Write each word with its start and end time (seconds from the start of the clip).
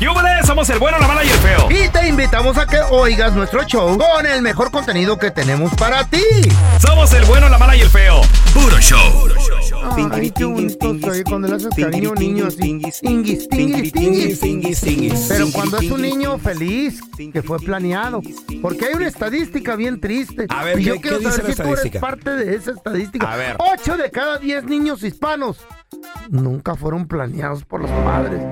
¡Yúbales! 0.00 0.46
Somos 0.46 0.68
el 0.68 0.78
bueno, 0.78 0.98
la 0.98 1.08
mala 1.08 1.24
y 1.24 1.28
el 1.28 1.38
feo. 1.38 1.68
Y 1.70 1.88
te 1.88 2.06
invitamos 2.08 2.58
a 2.58 2.66
que 2.66 2.78
oigas 2.90 3.32
nuestro 3.34 3.62
show 3.64 3.96
con 3.96 4.26
el 4.26 4.42
mejor 4.42 4.70
contenido 4.70 5.18
que 5.18 5.30
tenemos 5.30 5.72
para 5.74 6.04
ti. 6.04 6.22
Somos 6.80 7.12
el 7.14 7.24
bueno, 7.24 7.48
la 7.48 7.56
mala 7.56 7.74
y 7.76 7.80
el 7.80 7.88
feo. 7.88 8.20
Puro 8.52 8.78
show. 8.78 9.26
Ay, 10.12 10.30
qué 10.32 10.44
bonito 10.44 10.94
soy 11.00 11.22
cuando 11.24 11.48
le 11.48 11.54
haces 11.56 11.68
cariño 11.74 12.10
a 12.10 12.12
un 12.12 12.18
niño 12.18 12.46
así. 12.46 12.58
Tinguis, 13.00 13.48
tinguis, 13.48 13.92
tinguis. 14.40 15.26
Pero 15.28 15.46
cuando 15.52 15.78
es 15.78 15.90
un 15.90 16.02
niño 16.02 16.38
feliz, 16.38 17.00
que 17.32 17.42
fue 17.42 17.58
planeado. 17.58 18.20
Porque 18.60 18.86
hay 18.86 18.94
una 18.94 19.08
estadística 19.08 19.76
bien 19.76 19.98
triste. 20.00 20.46
A 20.50 20.62
ver, 20.64 20.78
y 20.78 20.84
yo 20.84 20.94
¿qué- 20.94 21.00
quiero 21.00 21.18
qué 21.20 21.30
saber 21.30 21.54
si 21.54 21.62
tú 21.62 21.72
eres 21.74 22.00
parte 22.00 22.30
de 22.32 22.54
esa 22.54 22.72
estadística. 22.72 23.32
A 23.32 23.36
ver. 23.36 23.56
Ocho 23.58 23.96
de 23.96 24.10
cada 24.10 24.38
diez 24.38 24.62
niños 24.64 25.02
hispanos 25.02 25.56
nunca 26.28 26.74
fueron 26.74 27.06
planeados 27.08 27.64
por 27.64 27.80
los 27.80 27.90
padres. 27.90 28.42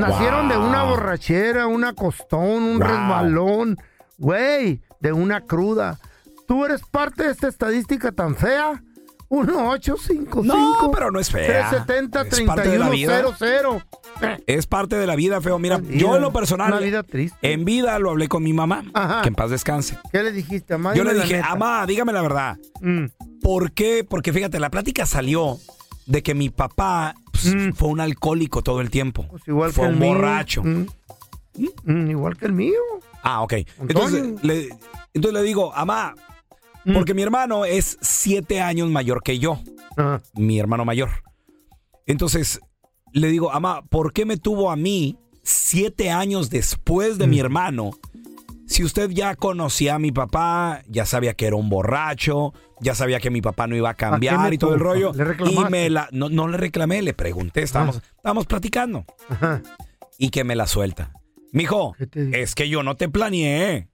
Nacieron 0.00 0.48
de 0.48 0.56
una 0.56 0.82
borrachera, 0.84 1.66
un 1.66 1.84
acostón, 1.84 2.62
un 2.62 2.78
Wow. 2.78 2.88
resbalón, 2.88 3.76
güey, 4.18 4.80
de 5.00 5.12
una 5.12 5.42
cruda. 5.42 5.98
¿Tú 6.48 6.64
eres 6.64 6.82
parte 6.90 7.24
de 7.24 7.30
esta 7.30 7.48
estadística 7.48 8.10
tan 8.12 8.34
fea? 8.34 8.82
1855 9.30 10.42
No, 10.42 10.90
pero 10.92 11.10
no 11.12 11.20
es 11.20 11.30
fea. 11.30 11.68
370 11.70 12.22
Es 12.22 12.40
parte 12.42 12.68
de 12.68 12.78
la 12.78 12.88
vida. 12.90 13.20
3100. 13.20 13.84
Es 14.46 14.66
parte 14.66 14.96
de 14.96 15.06
la 15.06 15.14
vida, 15.14 15.40
feo. 15.40 15.58
Mira, 15.60 15.76
Una 15.76 15.88
yo 15.90 16.16
en 16.16 16.22
lo 16.22 16.32
personal, 16.32 16.72
Una 16.72 16.80
vida 16.80 17.02
triste. 17.04 17.38
en 17.52 17.64
vida 17.64 17.98
lo 18.00 18.10
hablé 18.10 18.26
con 18.28 18.42
mi 18.42 18.52
mamá. 18.52 18.82
Ajá. 18.92 19.22
Que 19.22 19.28
en 19.28 19.34
paz 19.36 19.50
descanse. 19.50 19.98
¿Qué 20.10 20.22
le 20.24 20.32
dijiste, 20.32 20.76
mamá? 20.76 20.94
Yo 20.96 21.04
le 21.04 21.14
dije, 21.14 21.40
mamá, 21.40 21.86
dígame 21.86 22.12
la 22.12 22.22
verdad. 22.22 22.58
Mm. 22.80 23.04
¿Por 23.40 23.70
qué? 23.72 24.04
Porque 24.08 24.32
fíjate, 24.32 24.58
la 24.58 24.70
plática 24.70 25.06
salió 25.06 25.58
de 26.10 26.22
que 26.22 26.34
mi 26.34 26.50
papá 26.50 27.14
pues, 27.30 27.54
Mm. 27.54 27.72
fue 27.72 27.88
un 27.88 28.00
alcohólico 28.00 28.62
todo 28.62 28.80
el 28.80 28.90
tiempo. 28.90 29.26
Pues 29.30 29.46
igual 29.46 29.72
fue 29.72 29.86
que 29.86 29.92
un 29.94 29.98
mío. 30.00 30.08
borracho. 30.08 30.62
Mm. 30.64 30.86
Mm, 31.84 32.10
igual 32.10 32.36
que 32.36 32.46
el 32.46 32.52
mío. 32.52 32.80
Ah, 33.22 33.42
ok. 33.42 33.54
Entonces 33.80 34.42
le, 34.42 34.68
entonces 35.14 35.40
le 35.40 35.42
digo, 35.46 35.72
mamá, 35.72 36.14
porque 36.94 37.14
mi 37.14 37.22
hermano 37.22 37.64
es 37.64 37.96
siete 38.00 38.60
años 38.60 38.88
mayor 38.90 39.22
que 39.22 39.38
yo, 39.38 39.60
Ajá. 39.96 40.20
mi 40.34 40.58
hermano 40.58 40.84
mayor. 40.84 41.10
Entonces 42.06 42.60
le 43.12 43.28
digo, 43.28 43.50
mamá, 43.52 43.82
¿por 43.88 44.12
qué 44.12 44.24
me 44.24 44.36
tuvo 44.36 44.70
a 44.70 44.76
mí 44.76 45.16
siete 45.42 46.10
años 46.10 46.50
después 46.50 47.18
de 47.18 47.26
mi 47.26 47.38
hermano? 47.40 47.90
Si 48.70 48.84
usted 48.84 49.10
ya 49.10 49.34
conocía 49.34 49.96
a 49.96 49.98
mi 49.98 50.12
papá, 50.12 50.82
ya 50.86 51.04
sabía 51.04 51.34
que 51.34 51.48
era 51.48 51.56
un 51.56 51.68
borracho, 51.68 52.54
ya 52.80 52.94
sabía 52.94 53.18
que 53.18 53.28
mi 53.28 53.42
papá 53.42 53.66
no 53.66 53.74
iba 53.74 53.90
a 53.90 53.94
cambiar 53.94 54.48
me 54.48 54.54
y 54.54 54.58
todo 54.58 54.74
el 54.74 54.80
rollo. 54.80 55.12
¿Le 55.12 55.50
y 55.50 55.58
me 55.68 55.90
la, 55.90 56.08
no, 56.12 56.28
no 56.28 56.46
le 56.46 56.56
reclamé, 56.56 57.02
le 57.02 57.12
pregunté, 57.12 57.62
estábamos, 57.62 58.00
estábamos 58.16 58.46
platicando. 58.46 59.04
Ajá. 59.28 59.60
Y 60.18 60.30
que 60.30 60.44
me 60.44 60.54
la 60.54 60.68
suelta. 60.68 61.10
Mijo, 61.50 61.96
es 62.14 62.54
que 62.54 62.68
yo 62.68 62.84
no 62.84 62.96
te 62.96 63.08
planeé. 63.08 63.88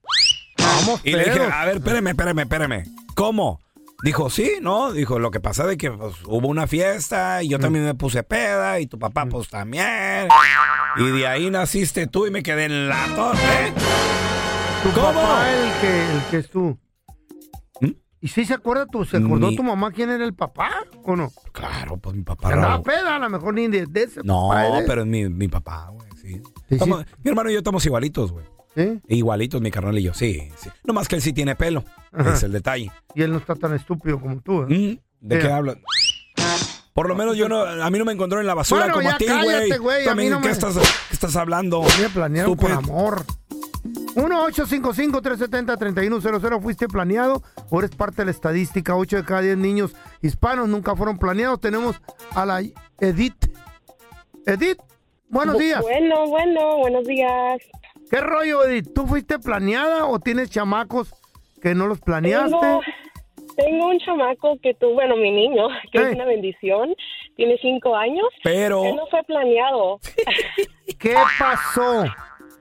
Vamos, 0.59 1.01
Y 1.03 1.13
le 1.13 1.23
dije, 1.23 1.39
a 1.41 1.65
ver, 1.65 1.77
espérame, 1.77 2.09
espérame, 2.09 2.39
espérame. 2.41 2.83
¿Cómo? 3.15 3.59
Dijo, 4.03 4.29
sí, 4.29 4.57
no. 4.61 4.93
Dijo, 4.93 5.17
lo 5.17 5.31
que 5.31 5.39
pasa 5.39 5.65
de 5.65 5.75
que 5.77 5.89
pues, 5.89 6.13
hubo 6.25 6.47
una 6.47 6.67
fiesta 6.67 7.41
y 7.41 7.49
yo 7.49 7.57
también 7.57 7.83
me 7.83 7.95
puse 7.95 8.21
peda 8.21 8.79
y 8.79 8.85
tu 8.85 8.99
papá 8.99 9.25
pues 9.25 9.49
también. 9.49 10.27
Y 10.97 11.03
de 11.03 11.25
ahí 11.25 11.49
naciste 11.49 12.05
tú 12.05 12.27
y 12.27 12.29
me 12.29 12.43
quedé 12.43 12.65
en 12.65 12.89
la 12.89 13.07
torre. 13.15 13.73
Tu 14.83 14.91
¿Cómo? 14.93 15.07
papá, 15.13 15.49
el 15.51 15.81
que, 15.81 16.11
el 16.13 16.21
que 16.29 16.37
es 16.37 16.49
tú. 16.49 16.77
¿Mm? 17.81 17.91
¿Y 18.21 18.27
si 18.27 18.45
se 18.45 18.53
acuerda 18.53 18.85
tú? 18.85 19.03
¿Se 19.05 19.17
acordó 19.17 19.53
tu 19.55 19.63
mamá 19.63 19.91
quién 19.91 20.09
era 20.09 20.23
el 20.23 20.33
papá 20.33 20.69
o 21.03 21.15
no? 21.15 21.31
Claro, 21.51 21.97
pues 21.97 22.15
mi 22.15 22.23
papá. 22.23 22.49
Andaba 22.49 22.73
Raúl. 22.73 22.83
peda, 22.83 23.15
a 23.15 23.19
lo 23.19 23.29
mejor 23.29 23.53
ni 23.53 23.67
de, 23.67 23.85
de 23.85 24.03
ese 24.03 24.21
No, 24.23 24.49
papá 24.49 24.67
eres. 24.67 24.83
pero 24.87 25.01
es 25.01 25.07
mi, 25.07 25.27
mi 25.29 25.47
papá, 25.47 25.89
güey, 25.91 26.09
sí. 26.21 26.41
Estamos- 26.69 27.05
Mi 27.23 27.29
hermano 27.29 27.49
y 27.49 27.53
yo 27.53 27.59
estamos 27.59 27.85
igualitos, 27.85 28.31
güey. 28.31 28.45
¿Sí? 28.75 28.99
Igualitos, 29.07 29.59
mi 29.61 29.71
carnal 29.71 29.97
y 29.97 30.03
yo, 30.03 30.13
sí, 30.13 30.49
sí. 30.57 30.69
No 30.83 30.93
más 30.93 31.07
que 31.07 31.15
él 31.15 31.21
sí 31.21 31.33
tiene 31.33 31.55
pelo. 31.55 31.83
Ajá. 32.13 32.33
Es 32.33 32.43
el 32.43 32.51
detalle. 32.51 32.91
Y 33.15 33.23
él 33.23 33.31
no 33.31 33.37
está 33.39 33.55
tan 33.55 33.73
estúpido 33.73 34.19
como 34.21 34.39
tú. 34.41 34.61
¿eh? 34.63 34.65
Mm, 35.21 35.27
¿De 35.27 35.41
Sí. 35.41 35.47
qué 35.47 35.51
hablas? 35.51 35.77
Por 36.93 37.07
lo 37.07 37.15
menos 37.15 37.35
yo 37.37 37.47
no, 37.49 37.61
a 37.61 37.89
mí 37.91 37.97
no 37.99 38.05
me 38.05 38.11
encontró 38.13 38.39
en 38.39 38.47
la 38.47 38.53
basura 38.55 38.81
Bueno, 38.81 38.93
como 38.95 39.09
ya 39.09 39.15
a 39.15 39.17
ti, 39.17 39.25
cállate, 39.25 39.77
güey. 39.79 40.05
También, 40.05 40.31
no 40.31 40.41
¿qué, 40.41 40.47
me- 40.47 40.51
estás, 40.51 40.75
¿Qué 40.75 41.13
estás 41.13 41.35
hablando? 41.35 41.81
Planearon 42.13 42.55
con 42.55 42.71
Estúpido. 42.71 42.93
amor. 42.95 43.25
1-855-370-3100. 44.17 46.61
¿Fuiste 46.61 46.87
planeado 46.87 47.41
o 47.69 47.79
eres 47.79 47.95
parte 47.95 48.17
de 48.17 48.25
la 48.25 48.31
estadística? 48.31 48.95
8 48.95 49.17
de 49.17 49.23
cada 49.23 49.41
10 49.41 49.57
niños 49.57 49.95
hispanos 50.21 50.67
nunca 50.67 50.95
fueron 50.95 51.19
planeados. 51.19 51.61
Tenemos 51.61 52.01
a 52.35 52.43
la 52.45 52.61
Edith. 52.99 53.45
Edith, 54.45 54.79
buenos 55.29 55.57
días. 55.59 55.81
Bueno, 55.81 56.27
bueno, 56.27 56.77
buenos 56.77 57.05
días. 57.05 57.61
¿Qué 58.09 58.21
rollo, 58.21 58.65
Edith? 58.65 58.93
¿Tú 58.93 59.05
fuiste 59.05 59.37
planeada 59.37 60.05
o 60.05 60.17
tienes 60.19 60.49
chamacos 60.49 61.13
que 61.61 61.75
no 61.75 61.85
los 61.85 62.01
planeaste? 62.01 62.57
Tengo, 62.59 62.81
tengo 63.55 63.89
un 63.89 63.99
chamaco 63.99 64.57
que 64.63 64.73
tú, 64.73 64.93
bueno, 64.93 65.15
mi 65.15 65.29
niño, 65.31 65.67
que 65.91 66.01
es 66.01 66.15
una 66.15 66.25
bendición, 66.25 66.95
tiene 67.35 67.55
cinco 67.61 67.95
años. 67.95 68.25
Pero, 68.43 68.83
Él 68.83 68.95
no 68.95 69.05
fue 69.07 69.21
planeado. 69.23 69.99
¿Qué 70.97 71.13
pasó? 71.37 72.05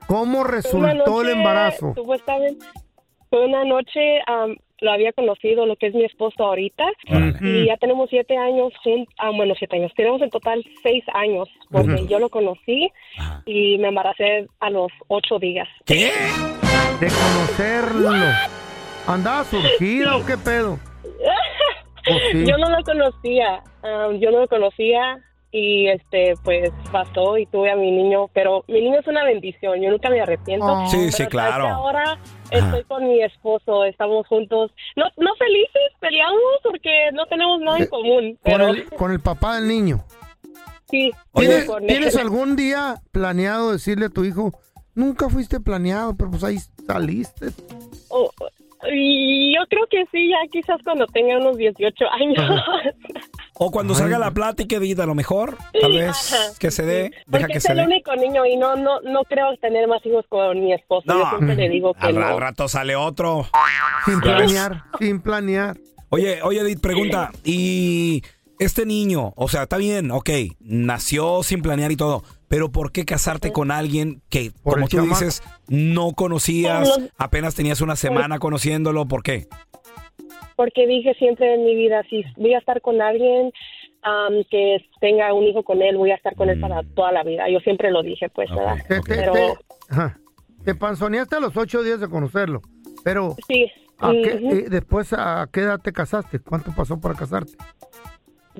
¿Cómo 0.07 0.45
resultó 0.45 0.89
el 0.89 0.99
noche, 0.99 1.33
embarazo? 1.33 1.93
Supuestamente, 1.95 2.65
fue 3.31 3.45
una 3.47 3.65
noche, 3.65 4.21
am, 4.27 4.57
lo 4.81 4.93
había 4.93 5.13
conocido, 5.13 5.67
lo 5.67 5.77
que 5.77 5.87
es 5.89 5.95
mi 5.95 6.05
esposo 6.05 6.45
ahorita. 6.45 6.85
Y 7.41 7.67
ya 7.67 7.77
tenemos 7.79 8.09
siete 8.11 8.37
años, 8.37 8.73
jun- 8.85 9.07
ah, 9.19 9.31
bueno, 9.35 9.55
siete 9.59 9.77
años. 9.77 9.93
Tenemos 9.97 10.21
en 10.23 10.31
total 10.31 10.63
seis 10.83 11.03
años, 11.15 11.49
porque 11.71 11.89
Juntos. 11.89 12.09
yo 12.09 12.19
lo 12.19 12.29
conocí 12.29 12.91
y 13.47 13.79
me 13.79 13.89
embaracé 13.89 14.47
a 14.61 14.71
los 14.71 14.93
ocho 15.09 15.39
días. 15.39 15.67
¿qué? 15.87 16.11
De 17.01 17.09
conocerlo. 17.09 18.11
¿Andaba 19.07 19.45
surgida 19.45 20.17
o 20.17 20.25
qué 20.27 20.37
pedo? 20.37 20.79
Yo 22.33 22.57
no 22.59 22.71
lo 22.71 22.85
conocía, 22.85 23.65
um, 23.83 24.21
yo 24.21 24.31
no 24.31 24.39
lo 24.41 24.47
conocía 24.49 25.19
y 25.57 25.89
este 25.89 26.35
pues 26.45 26.71
pasó 26.93 27.39
y 27.39 27.47
tuve 27.47 27.71
a 27.71 27.77
mi 27.77 27.91
niño, 27.91 28.29
pero 28.35 28.63
mi 28.69 28.83
niño 28.83 29.01
es 29.01 29.07
una 29.07 29.25
bendición, 29.25 29.81
yo 29.81 29.91
nunca 29.91 30.11
me 30.11 30.21
arrepiento. 30.21 30.67
Oh. 30.67 30.87
Sí, 30.89 31.11
sí, 31.11 31.25
claro. 31.27 31.67
ahora 31.67 32.19
estoy 32.51 32.85
con 32.85 33.09
mi 33.09 33.23
esposo, 33.23 33.87
estamos 33.87 34.27
juntos, 34.27 34.71
no 34.97 35.07
no 35.17 35.35
felices, 35.37 35.93
peleamos 35.99 36.43
porque 36.63 37.11
no 37.15 37.25
tenemos 37.25 37.59
nada 37.61 37.79
en 37.79 37.87
común, 37.87 38.39
Con 38.43 38.53
pero 38.53 38.69
el, 38.69 38.85
con 38.91 39.13
el 39.13 39.21
papá 39.21 39.57
del 39.57 39.69
niño. 39.69 40.05
Sí, 40.91 41.11
¿Tienes, 41.35 41.63
vivo 41.63 41.73
con 41.73 41.83
él. 41.85 41.89
¿Tienes 41.89 42.17
algún 42.17 42.55
día 42.55 42.97
planeado 43.11 43.73
decirle 43.73 44.07
a 44.07 44.11
tu 44.11 44.25
hijo, 44.25 44.53
nunca 44.95 45.31
fuiste 45.31 45.59
planeado, 45.59 46.15
pero 46.19 46.33
pues 46.33 46.45
ahí 46.45 46.59
saliste? 46.87 47.47
Oh, 48.11 48.31
y 48.93 49.55
yo 49.55 49.63
creo 49.71 49.87
que 49.91 50.05
sí, 50.13 50.29
ya 50.29 50.37
quizás 50.53 50.77
cuando 50.85 51.07
tenga 51.07 51.39
unos 51.39 51.57
18 51.57 52.05
años. 52.13 52.45
O 53.59 53.71
cuando 53.71 53.95
Ay, 53.95 54.01
salga 54.01 54.19
la 54.19 54.31
plática 54.33 54.77
y 54.77 55.01
a 55.01 55.07
lo 55.07 55.15
mejor, 55.15 55.57
tal 55.81 55.93
vez, 55.93 56.11
Ajá, 56.35 56.53
que 56.59 56.71
se 56.71 56.85
dé, 56.85 57.11
Porque 57.25 57.39
deja 57.39 57.47
que 57.49 57.57
es 57.59 57.63
se 57.63 57.73
el 57.73 57.79
dé. 57.79 57.85
único 57.85 58.15
niño 58.17 58.45
y 58.45 58.57
no, 58.57 58.77
no, 58.77 59.01
no 59.01 59.25
creo 59.25 59.57
tener 59.63 59.89
más 59.89 60.05
hijos 60.05 60.25
con 60.29 60.61
mi 60.61 60.75
esposo. 60.75 61.05
Yo 61.07 61.15
No, 61.19 61.31
siempre 61.31 61.57
le 61.57 61.69
digo 61.71 61.95
que 61.95 62.07
al, 62.07 62.15
no. 62.17 62.39
rato 62.39 62.69
sale 62.69 62.97
otro. 62.97 63.47
Sin 64.05 64.21
planear, 64.21 64.83
sin 64.99 65.21
planear. 65.21 65.79
Oye, 66.11 66.43
oye, 66.43 66.61
Edith, 66.61 66.81
pregunta, 66.81 67.33
y 67.45 68.23
este 68.59 68.85
niño, 68.87 69.33
o 69.37 69.49
sea, 69.49 69.65
está 69.65 69.77
bien, 69.79 70.11
ok, 70.11 70.31
nació 70.61 71.43
sin 71.43 71.63
planear 71.63 71.91
y 71.93 71.97
todo, 71.97 72.23
pero 72.49 72.71
¿por 72.71 72.93
qué 72.93 73.05
casarte 73.05 73.53
con 73.53 73.71
alguien 73.71 74.23
que, 74.29 74.53
Por 74.63 74.75
como 74.75 74.85
el 74.85 74.91
tú 74.91 74.97
chamaco. 74.99 75.19
dices, 75.19 75.43
no 75.67 76.13
conocías, 76.13 76.89
Por 76.91 77.11
apenas 77.19 77.55
tenías 77.55 77.81
una 77.81 77.97
semana 77.97 78.39
conociéndolo? 78.39 79.07
¿Por 79.09 79.23
qué? 79.23 79.49
Porque 80.57 80.87
dije 80.87 81.15
siempre 81.15 81.55
en 81.55 81.65
mi 81.65 81.75
vida, 81.75 82.03
si 82.09 82.23
voy 82.37 82.55
a 82.55 82.59
estar 82.59 82.81
con 82.81 83.01
alguien 83.03 83.53
am, 84.03 84.43
que 84.51 84.79
tenga 85.01 85.33
un 85.35 85.45
hijo 85.45 85.63
con 85.63 85.83
él, 85.83 85.97
voy 85.97 86.11
a 86.11 86.15
estar 86.17 86.35
con 86.35 86.49
él 86.49 86.59
para 86.61 86.83
toda 86.95 87.13
la 87.13 87.23
vida. 87.23 87.49
Yo 87.51 87.61
siempre 87.61 87.91
lo 87.91 88.03
dije, 88.03 88.29
pues, 88.31 88.51
Ok. 88.51 88.57
¿verdad? 88.59 88.77
Te, 88.89 89.01
te- 89.01 89.15
Pero 89.17 89.33
te- 89.33 89.55
ajá. 89.91 90.19
Te 90.65 90.75
panzoneaste 90.75 91.37
a 91.37 91.41
los 91.41 91.57
ocho 91.57 91.83
días 91.83 92.01
de 92.01 92.09
conocerlo, 92.09 92.61
pero 93.05 93.37
sí, 93.47 93.71
¿a 94.01 94.11
qué- 94.11 94.41
eh, 94.51 94.65
después 94.69 95.13
¿a 95.13 95.47
qué 95.53 95.61
edad 95.61 95.79
te 95.81 95.93
casaste? 95.93 96.41
¿Cuánto 96.41 96.73
pasó 96.75 97.01
para 97.01 97.15
casarte? 97.15 97.53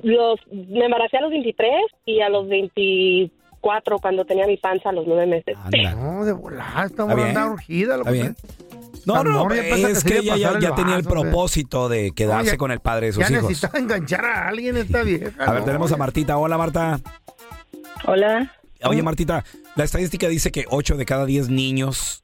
los, 0.03 0.39
me 0.53 0.85
embaracé 0.85 1.17
a 1.17 1.23
los 1.23 1.31
23 1.31 1.73
y 2.05 2.21
a 2.21 2.29
los 2.29 2.47
24 2.49 3.99
cuando 3.99 4.25
tenía 4.25 4.47
mi 4.47 4.57
panza 4.59 4.91
a 4.91 4.93
los 4.93 5.07
nueve 5.07 5.27
meses. 5.27 5.57
Anda. 5.65 5.95
No, 5.95 6.25
de 6.25 6.33
volada, 6.33 6.85
esta 6.85 6.85
Está 6.87 7.05
morra 7.07 7.15
bien. 7.17 7.29
anda 7.29 7.47
urgida. 7.53 7.97
Está 7.97 8.11
bien. 8.11 8.37
No, 9.07 9.23
no, 9.23 9.49
ya 9.55 9.63
piensa 9.63 9.89
es 9.91 10.05
que 10.05 10.19
ella 10.19 10.37
ya, 10.37 10.59
ya 10.59 10.75
tenía 10.75 10.97
el 10.97 11.03
sea. 11.05 11.11
propósito 11.13 11.89
de 11.89 12.11
quedarse 12.15 12.51
Oye, 12.51 12.59
con 12.59 12.73
el 12.73 12.81
padre 12.81 13.07
de 13.07 13.13
sus 13.13 13.23
Ya 13.27 13.31
hijos. 13.33 13.49
necesitaba 13.49 13.79
enganchar 13.79 14.25
a 14.25 14.49
alguien 14.49 14.77
esta 14.77 15.03
vieja. 15.03 15.31
A 15.45 15.53
ver, 15.53 15.61
no, 15.61 15.67
tenemos 15.67 15.91
a 15.93 15.95
ya. 15.95 15.99
Martita. 15.99 16.37
Hola, 16.39 16.59
Marta. 16.59 17.01
Hola. 18.07 18.53
Oye, 18.85 19.03
Martita, 19.03 19.45
la 19.75 19.85
estadística 19.85 20.29
dice 20.29 20.51
que 20.51 20.65
8 20.69 20.97
de 20.97 21.05
cada 21.07 21.25
10 21.25 21.49
niños 21.49 22.23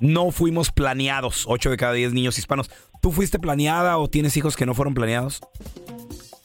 no 0.00 0.30
fuimos 0.32 0.70
planeados. 0.70 1.44
8 1.48 1.70
de 1.70 1.76
cada 1.76 1.92
10 1.92 2.12
niños 2.12 2.36
hispanos. 2.38 2.70
¿Tú 3.00 3.10
fuiste 3.12 3.38
planeada 3.38 3.98
o 3.98 4.08
tienes 4.08 4.36
hijos 4.36 4.56
que 4.56 4.66
no 4.66 4.74
fueron 4.74 4.94
planeados? 4.94 5.40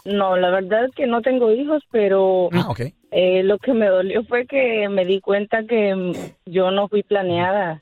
No, 0.06 0.38
la 0.38 0.50
verdad 0.50 0.86
es 0.86 0.92
que 0.96 1.08
no 1.08 1.22
tengo 1.22 1.52
hijos, 1.52 1.84
pero 1.92 2.50
Ah, 2.54 2.68
ok. 2.70 2.80
eh, 3.12 3.44
lo 3.44 3.58
que 3.60 3.74
me 3.74 3.88
dolió 3.88 4.24
fue 4.24 4.46
que 4.48 4.88
me 4.90 5.06
di 5.06 5.20
cuenta 5.20 5.64
que 5.68 6.14
yo 6.46 6.72
no 6.72 6.88
fui 6.88 7.04
planeada. 7.04 7.82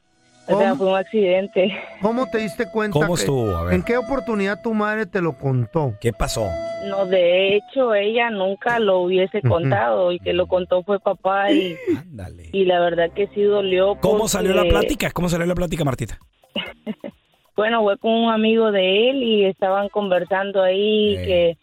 O 0.50 0.58
sea, 0.58 0.70
¿Cómo? 0.70 0.76
fue 0.78 0.88
un 0.88 0.96
accidente. 0.96 1.78
¿Cómo 2.02 2.26
te 2.30 2.38
diste 2.40 2.70
cuenta? 2.72 3.00
¿Cómo 3.00 3.16
estuvo? 3.16 3.56
A 3.56 3.64
ver. 3.64 3.74
¿En 3.74 3.84
qué 3.84 3.98
oportunidad 3.98 4.62
tu 4.62 4.74
madre 4.74 5.06
te 5.06 5.22
lo 5.22 5.38
contó? 5.38 5.94
¿Qué 6.00 6.14
pasó? 6.14 6.48
No, 6.88 7.06
de 7.06 7.56
hecho, 7.56 7.94
ella 7.94 8.30
nunca 8.30 8.80
lo 8.80 9.00
hubiese 9.02 9.42
contado 9.42 10.12
y 10.12 10.20
que 10.20 10.32
lo 10.32 10.48
contó 10.48 10.84
fue 10.84 11.00
papá 11.00 11.52
y, 11.52 11.76
Ándale. 11.98 12.50
y 12.54 12.66
la 12.66 12.80
verdad 12.80 13.12
que 13.14 13.28
sí 13.28 13.42
dolió. 13.44 13.98
¿Cómo 14.00 14.20
porque, 14.20 14.30
salió 14.30 14.54
la 14.54 14.64
plática? 14.64 15.12
¿Cómo 15.12 15.28
salió 15.28 15.46
la 15.46 15.56
plática, 15.56 15.84
Martita? 15.84 16.18
Bueno, 17.58 17.82
fue 17.82 17.98
con 17.98 18.12
un 18.12 18.32
amigo 18.32 18.72
de 18.72 19.10
él 19.10 19.24
y 19.24 19.46
estaban 19.46 19.90
conversando 19.90 20.62
ahí 20.62 21.16
Ey. 21.18 21.26
que 21.26 21.58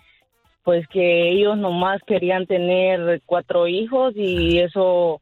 pues 0.65 0.89
que 0.89 1.31
ellos 1.31 1.57
nomás 1.57 2.01
querían 2.05 2.47
tener 2.47 3.23
cuatro 3.27 3.69
hijos 3.69 4.13
y 4.17 4.59
eso 4.59 5.21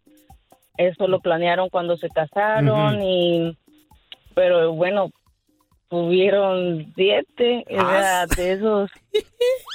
eso 0.77 1.07
lo 1.09 1.21
planearon 1.21 1.69
cuando 1.69 1.97
se 1.97 2.09
casaron 2.09 3.03
y 3.03 3.57
pero 4.35 4.73
bueno 4.73 5.11
tuvieron 5.89 6.91
siete 6.95 7.65
Ah. 7.79 8.25
de 8.37 8.53
esos 8.53 8.91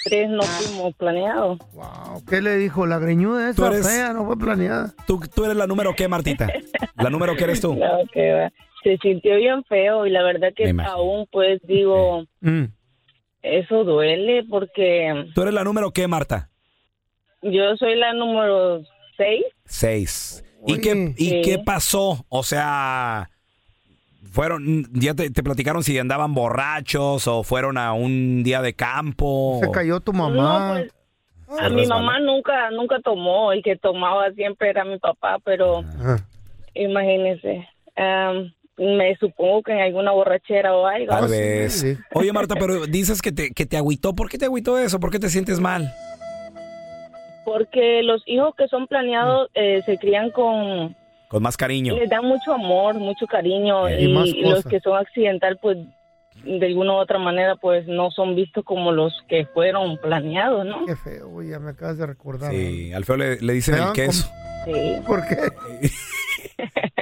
tres 0.06 0.30
no 0.30 0.42
fuimos 0.42 0.96
planeados 0.96 1.60
Wow, 1.74 2.24
¿qué 2.28 2.42
le 2.42 2.58
dijo? 2.58 2.86
La 2.88 2.98
greñuda 2.98 3.54
Tú 3.54 3.66
esa 3.66 3.74
eres- 3.76 3.88
fea, 3.88 4.14
no 4.14 4.26
fue 4.26 4.38
planeada. 4.38 4.94
¿Tú, 5.06 5.20
tú 5.34 5.46
eres 5.46 5.56
la 5.56 5.68
número 5.68 5.94
qué, 5.96 6.08
Martita? 6.08 6.48
¿La 6.96 7.10
número 7.10 7.36
qué 7.36 7.44
eres 7.44 7.62
tú? 7.62 7.78
Que 8.14 8.32
va. 8.34 8.52
se 8.84 8.98
sintió 8.98 9.36
bien 9.36 9.64
feo 9.66 10.08
y 10.08 10.10
la 10.10 10.24
verdad 10.24 10.50
que 10.56 10.74
aún 10.86 11.28
pues 11.32 11.62
digo 11.68 12.26
Mm. 12.42 12.64
eso 13.44 13.84
duele 13.84 14.44
porque 14.50 15.30
¿Tú 15.36 15.42
eres 15.44 15.54
la 15.54 15.64
número 15.64 15.92
qué, 15.92 16.08
Marta? 16.08 16.50
Yo 17.44 17.76
soy 17.78 17.96
la 17.96 18.14
número 18.14 18.82
seis. 19.18 19.44
Seis. 19.66 20.44
¿Y 20.68 20.80
qué, 20.80 21.14
y 21.18 21.30
Sí. 21.30 21.42
qué 21.44 21.60
pasó? 21.60 22.26
O 22.30 22.44
sea, 22.44 23.30
fueron, 24.32 24.86
ya 24.94 25.14
te, 25.14 25.30
te 25.30 25.44
platicaron 25.44 25.84
si 25.84 25.98
andaban 25.98 26.34
borrachos 26.34 27.28
o 27.28 27.44
fueron 27.44 27.78
a 27.78 27.94
un 27.94 28.44
día 28.44 28.62
de 28.62 28.74
campo. 28.74 29.60
Se 29.64 29.72
cayó 29.72 30.00
tu 30.00 30.14
mamá. 30.14 30.80
No, 30.80 30.88
pues, 31.48 31.72
mi 31.74 31.86
mamá 31.88 32.20
nunca 32.20 32.70
nunca 32.72 33.00
tomó. 33.04 33.52
El 33.54 33.64
que 33.64 33.78
tomaba 33.78 34.32
siempre 34.34 34.70
era 34.70 34.84
mi 34.84 35.00
papá, 35.00 35.38
pero 35.44 35.80
Ajá. 35.80 36.26
imagínese. 36.74 37.68
am, 37.96 38.52
me 38.78 39.16
supongo 39.16 39.64
que 39.64 39.72
en 39.72 39.80
alguna 39.80 40.12
borrachera 40.12 40.76
o 40.76 40.86
algo. 40.86 41.08
Tal 41.08 41.24
Ah, 41.24 41.28
sí, 41.28 41.34
vez. 41.34 41.74
sí. 41.80 41.98
Oye, 42.14 42.32
Marta, 42.32 42.54
pero 42.60 42.86
dices 42.86 43.24
que 43.24 43.32
te, 43.32 43.50
que 43.52 43.66
te 43.66 43.76
agüitó. 43.76 44.14
¿Por 44.14 44.30
qué 44.30 44.38
te 44.38 44.46
agüitó 44.46 44.78
eso? 44.78 45.00
¿Por 45.00 45.10
qué 45.10 45.18
te 45.18 45.30
sientes 45.30 45.60
mal? 45.60 45.92
Porque 47.48 48.04
los 48.04 48.22
hijos 48.26 48.54
que 48.58 48.68
son 48.68 48.88
planeados 48.88 49.50
eh, 49.54 49.82
se 49.86 49.98
crían 49.98 50.32
con... 50.32 50.98
Con 51.30 51.42
más 51.42 51.56
cariño. 51.56 51.96
Les 51.96 52.10
dan 52.10 52.26
mucho 52.26 52.54
amor, 52.54 52.96
mucho 52.96 53.26
cariño. 53.26 53.88
Eh, 53.88 54.02
y 54.02 54.06
Y, 54.06 54.14
más 54.14 54.28
los 54.36 54.66
que 54.66 54.82
son 54.82 54.98
accidental, 54.98 55.58
pues 55.62 55.78
de 56.44 56.66
alguna 56.66 56.92
u 56.92 56.96
otra 56.98 57.20
manera, 57.20 57.56
pues 57.56 57.88
no 57.88 58.12
son 58.12 58.36
vistos 58.36 58.66
como 58.66 58.92
los 58.92 59.14
que 59.30 59.46
fueron 59.46 59.98
planeados, 59.98 60.66
¿no? 60.66 60.86
Qué 60.86 60.98
feo, 60.98 61.42
ya 61.42 61.58
me 61.60 61.72
acabas 61.72 61.98
de 61.98 62.06
recordar. 62.06 62.52
Sí, 62.52 62.92
al 62.92 63.06
feo 63.06 63.16
le, 63.16 63.40
le 63.40 63.54
dicen 63.54 63.76
el 63.76 63.94
queso. 63.94 64.30
Sí. 64.66 64.74
¿Por 65.08 65.26
qué? 65.26 65.38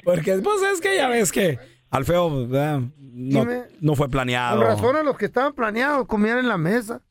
Porque, 0.03 0.37
pues, 0.43 0.61
es 0.73 0.79
que 0.79 0.95
ya 0.95 1.07
ves 1.07 1.31
que 1.31 1.57
al 1.89 2.05
feo 2.05 2.29
no, 2.29 2.85
Dime. 2.99 3.63
no 3.81 3.95
fue 3.95 4.09
planeado. 4.09 4.59
Con 4.59 4.67
razón 4.67 4.95
a 4.95 5.01
los 5.01 5.17
que 5.17 5.25
estaban 5.25 5.53
planeados 5.53 6.05
comían 6.05 6.37
en 6.37 6.47
la 6.47 6.59
mesa, 6.59 7.01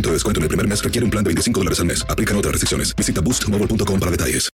de 0.00 0.12
descuento 0.12 0.40
en 0.40 0.44
el 0.44 0.48
primer 0.48 0.66
mes 0.66 0.82
requiere 0.82 1.04
un 1.04 1.10
plan 1.10 1.22
de 1.24 1.28
25 1.28 1.60
dólares 1.60 1.80
al 1.80 1.86
mes. 1.86 2.06
Aplican 2.08 2.36
otras 2.36 2.52
restricciones. 2.52 2.96
Visita 2.96 3.20
boostmobile.com 3.20 4.00
para 4.00 4.10
detalles. 4.10 4.48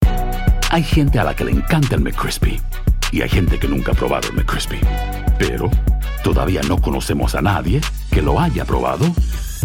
Hay 0.72 0.84
gente 0.84 1.20
a 1.20 1.24
la 1.24 1.36
que 1.36 1.44
le 1.44 1.51
encanta 1.51 1.96
el 1.96 2.01
McCrispy 2.01 2.62
y 3.12 3.22
hay 3.22 3.30
gente 3.30 3.60
que 3.60 3.68
nunca 3.68 3.92
ha 3.92 3.96
probado 3.96 4.30
el 4.30 4.36
McCrispy. 4.36 4.80
Pero 5.38 5.70
todavía 6.24 6.62
no 6.63 6.82
conocemos 6.82 7.36
a 7.36 7.42
nadie 7.42 7.82
que 8.12 8.22
lo 8.22 8.39
haya 8.39 8.65
probado 8.65 9.06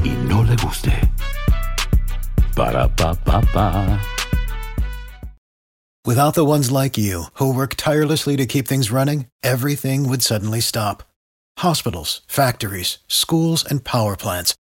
y 0.03 0.11
no 0.29 0.43
le 0.45 0.57
guste. 0.57 0.93
Para 2.55 2.89
pa 2.95 3.15
pa 3.15 3.41
pa. 3.53 4.01
Without 6.07 6.35
the 6.35 6.47
ones 6.47 6.71
like 6.71 6.97
you, 6.97 7.25
who 7.35 7.53
work 7.53 7.75
tirelessly 7.77 8.35
to 8.37 8.47
keep 8.47 8.67
things 8.67 8.91
running, 8.91 9.27
everything 9.43 10.09
would 10.09 10.23
suddenly 10.23 10.61
stop. 10.61 11.03
Hospitals, 11.59 12.23
factories, 12.27 12.99
schools, 13.07 13.65
and 13.69 13.85
power 13.85 14.17
plants, 14.17 14.55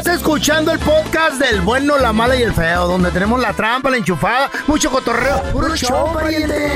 Estás 0.00 0.16
escuchando 0.16 0.72
el 0.72 0.78
podcast 0.78 1.38
del 1.38 1.60
bueno, 1.60 1.98
la 1.98 2.10
mala 2.14 2.34
y 2.34 2.40
el 2.40 2.54
feo, 2.54 2.88
donde 2.88 3.10
tenemos 3.10 3.38
la 3.38 3.52
trampa, 3.52 3.90
la 3.90 3.98
enchufada, 3.98 4.50
mucho 4.66 4.90
cotorreo. 4.90 5.42
¡Puro 5.52 5.76
show, 5.76 6.14
pariente! 6.14 6.70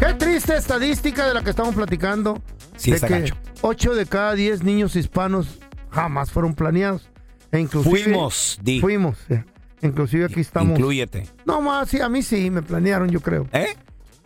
Qué 0.00 0.14
triste 0.14 0.56
estadística 0.56 1.28
de 1.28 1.34
la 1.34 1.44
que 1.44 1.50
estamos 1.50 1.76
platicando. 1.76 2.42
Sí, 2.76 2.90
de 2.90 2.96
está 2.96 3.06
que 3.06 3.20
gacho. 3.20 3.36
8 3.60 3.94
de 3.94 4.06
cada 4.06 4.34
10 4.34 4.64
niños 4.64 4.96
hispanos 4.96 5.60
jamás 5.92 6.32
fueron 6.32 6.54
planeados. 6.54 7.08
E 7.52 7.60
inclusive, 7.60 8.02
Fuimos, 8.02 8.58
di. 8.60 8.80
Fuimos, 8.80 9.16
sí. 9.28 9.36
Inclusive 9.82 10.24
aquí 10.24 10.40
estamos. 10.40 10.70
Inclúyete. 10.76 11.28
No 11.46 11.60
más, 11.62 11.88
sí, 11.88 12.00
a 12.00 12.08
mí 12.08 12.24
sí, 12.24 12.50
me 12.50 12.62
planearon, 12.62 13.08
yo 13.10 13.20
creo. 13.20 13.46
¿Eh? 13.52 13.76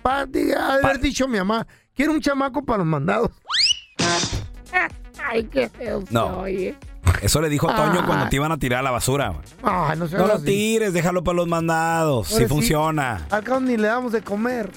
Pa, 0.01 0.25
di- 0.25 0.53
haber 0.53 0.99
dicho 0.99 1.29
mi 1.29 1.37
mamá, 1.37 1.67
quiero 1.95 2.13
un 2.13 2.23
chamaco 2.23 2.65
para 2.65 2.79
los 2.79 2.87
mandados. 2.87 3.31
Ay, 5.31 5.45
qué 5.45 5.69
feo 5.69 6.03
No. 6.11 6.35
soy, 6.41 6.65
eh. 6.67 6.77
Eso 7.23 7.41
le 7.41 7.49
dijo 7.49 7.67
Toño 7.69 8.01
Ah. 8.01 8.07
cuando 8.07 8.29
te 8.29 8.37
iban 8.37 8.51
a 8.53 8.57
tirar 8.59 8.81
a 8.81 8.83
la 8.83 8.91
basura. 8.91 9.33
Ay, 9.63 9.99
no 9.99 10.07
lo 10.27 10.35
así. 10.35 10.45
tires, 10.45 10.93
déjalo 10.93 11.23
para 11.23 11.37
los 11.37 11.47
mandados. 11.49 12.29
Sí. 12.29 12.47
funciona. 12.47 13.27
Al 13.31 13.45
cabo 13.45 13.61
ni 13.61 13.77
le 13.77 13.89
damos 13.89 14.13
de 14.13 14.23
comer. 14.23 14.71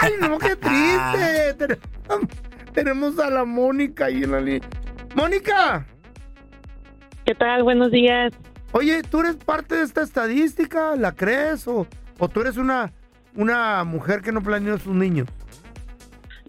Ay, 0.00 0.12
no, 0.20 0.38
qué 0.38 0.56
triste. 0.56 1.78
Tenemos- 2.72 3.18
a 3.18 3.30
la 3.30 3.44
Mónica 3.44 4.06
ahí 4.06 4.22
en 4.22 4.30
la 4.32 4.40
línea. 4.40 4.68
Mónica. 5.14 5.86
¿Qué 7.24 7.34
tal? 7.34 7.62
Buenos 7.64 7.90
días. 7.90 8.32
Oye, 8.72 9.02
¿tú 9.02 9.20
eres 9.20 9.36
parte 9.36 9.74
de 9.76 9.82
esta 9.82 10.02
estadística? 10.02 10.94
¿La 10.96 11.12
crees? 11.12 11.66
¿O, 11.66 11.86
o 12.18 12.28
tú 12.28 12.40
eres 12.40 12.56
una, 12.56 12.92
una 13.34 13.82
mujer 13.84 14.22
que 14.22 14.30
no 14.32 14.40
planeó 14.40 14.78
sus 14.78 14.94
niños? 14.94 15.28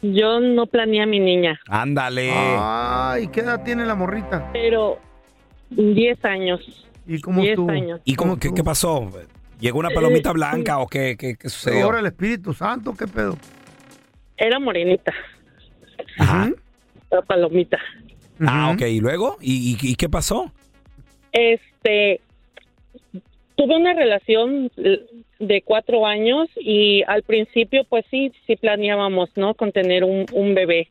Yo 0.01 0.39
no 0.39 0.65
planeé 0.65 1.01
a 1.03 1.05
mi 1.05 1.19
niña, 1.19 1.59
Ándale. 1.67 2.31
Ay, 2.33 3.27
¿qué 3.27 3.41
edad 3.41 3.63
tiene 3.63 3.85
la 3.85 3.95
morrita? 3.95 4.49
pero 4.51 4.99
10 5.69 6.25
años. 6.25 6.59
¿Y 7.07 7.19
cómo 7.21 7.41
10 7.41 7.51
estuvo? 7.51 7.71
años. 7.71 8.01
¿Y 8.05 8.15
cómo, 8.15 8.37
qué, 8.39 8.51
qué 8.53 8.63
pasó? 8.63 9.09
¿Llegó 9.59 9.79
una 9.79 9.89
palomita 9.91 10.31
blanca 10.31 10.79
o 10.79 10.87
qué, 10.87 11.15
qué, 11.17 11.35
qué 11.35 11.49
sucedió? 11.49 11.85
Ahora 11.85 11.99
el 11.99 12.07
Espíritu 12.07 12.53
Santo, 12.53 12.95
¿qué 12.97 13.05
pedo? 13.07 13.37
Era 14.37 14.59
morenita, 14.59 15.13
Ajá. 16.17 16.49
la 17.11 17.21
palomita. 17.21 17.77
Ah, 18.39 18.71
ok. 18.73 18.81
¿Y 18.81 18.99
luego? 18.99 19.37
¿Y, 19.39 19.77
y- 19.79 19.91
y 19.91 19.95
qué 19.95 20.09
pasó? 20.09 20.51
Este, 21.31 22.21
tuve 23.55 23.75
una 23.75 23.93
relación 23.93 24.71
eh, 24.77 25.05
de 25.39 25.61
cuatro 25.61 26.05
años 26.05 26.49
y 26.55 27.03
al 27.07 27.23
principio 27.23 27.83
pues 27.83 28.05
sí, 28.09 28.31
sí 28.45 28.55
planeábamos, 28.55 29.29
¿no? 29.35 29.53
Con 29.53 29.71
tener 29.71 30.03
un, 30.03 30.25
un 30.33 30.53
bebé. 30.53 30.87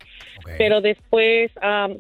Pero 0.58 0.80
después 0.80 1.50
am, 1.60 1.98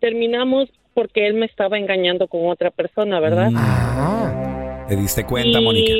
terminamos 0.00 0.70
porque 0.92 1.26
él 1.26 1.34
me 1.34 1.46
estaba 1.46 1.78
engañando 1.78 2.28
con 2.28 2.48
otra 2.48 2.70
persona, 2.70 3.20
¿verdad? 3.20 3.50
Mm. 3.50 4.86
¿Te 4.88 4.96
diste 4.96 5.24
cuenta, 5.24 5.60
y, 5.60 5.64
Mónica? 5.64 5.92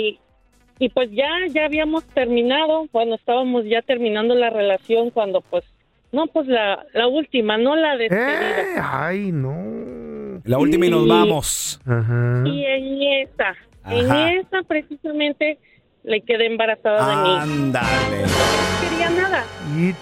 Y 0.79 0.89
pues 0.89 1.11
ya, 1.13 1.31
ya 1.51 1.65
habíamos 1.65 2.05
terminado, 2.05 2.87
bueno, 2.93 3.15
estábamos 3.15 3.65
ya 3.65 3.83
terminando 3.83 4.35
la 4.35 4.51
relación 4.51 5.11
cuando 5.11 5.41
pues, 5.41 5.65
no, 6.13 6.27
pues 6.27 6.47
la, 6.47 6.85
la 6.93 7.07
última, 7.07 7.57
no 7.57 7.77
la 7.77 7.97
despedida. 7.97 8.61
Eh, 8.61 8.81
ay, 8.83 9.33
no. 9.33 10.04
La 10.45 10.59
última 10.59 10.87
y 10.87 10.91
nos 10.91 11.05
Y- 11.05 11.09
vamos. 11.09 11.81
Ajá. 11.87 12.43
Y 12.45 12.65
en 12.65 13.03
esa, 13.03 13.55
en 13.91 14.39
esa 14.41 14.63
precisamente 14.67 15.59
le 16.03 16.21
quedé 16.21 16.47
embarazada 16.47 17.09
de 17.09 17.17
mí. 17.23 17.37
Ándale. 17.65 18.23
No 18.23 18.91
quería 18.91 19.11
nada. 19.11 19.45
Y 19.79 19.95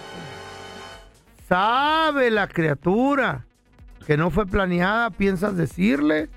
sabe 1.49 2.31
la 2.31 2.49
criatura 2.49 3.45
que 4.07 4.17
no 4.17 4.31
fue 4.31 4.47
planeada, 4.47 5.11
¿piensas 5.11 5.57
decirle? 5.57 6.29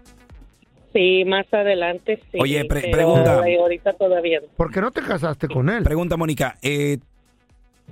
Sí, 0.93 1.25
más 1.25 1.45
adelante 1.51 2.21
sí. 2.31 2.37
Oye, 2.39 2.63
pre- 2.65 2.81
pero 2.81 2.93
pregunta. 2.95 3.41
Ahorita 3.59 3.93
todavía 3.93 4.39
no. 4.41 4.47
¿Por 4.55 4.71
qué 4.71 4.81
no 4.81 4.91
te 4.91 5.01
casaste 5.01 5.47
con 5.47 5.69
él? 5.69 5.83
Pregunta, 5.83 6.15
Mónica. 6.15 6.57
eh, 6.61 6.99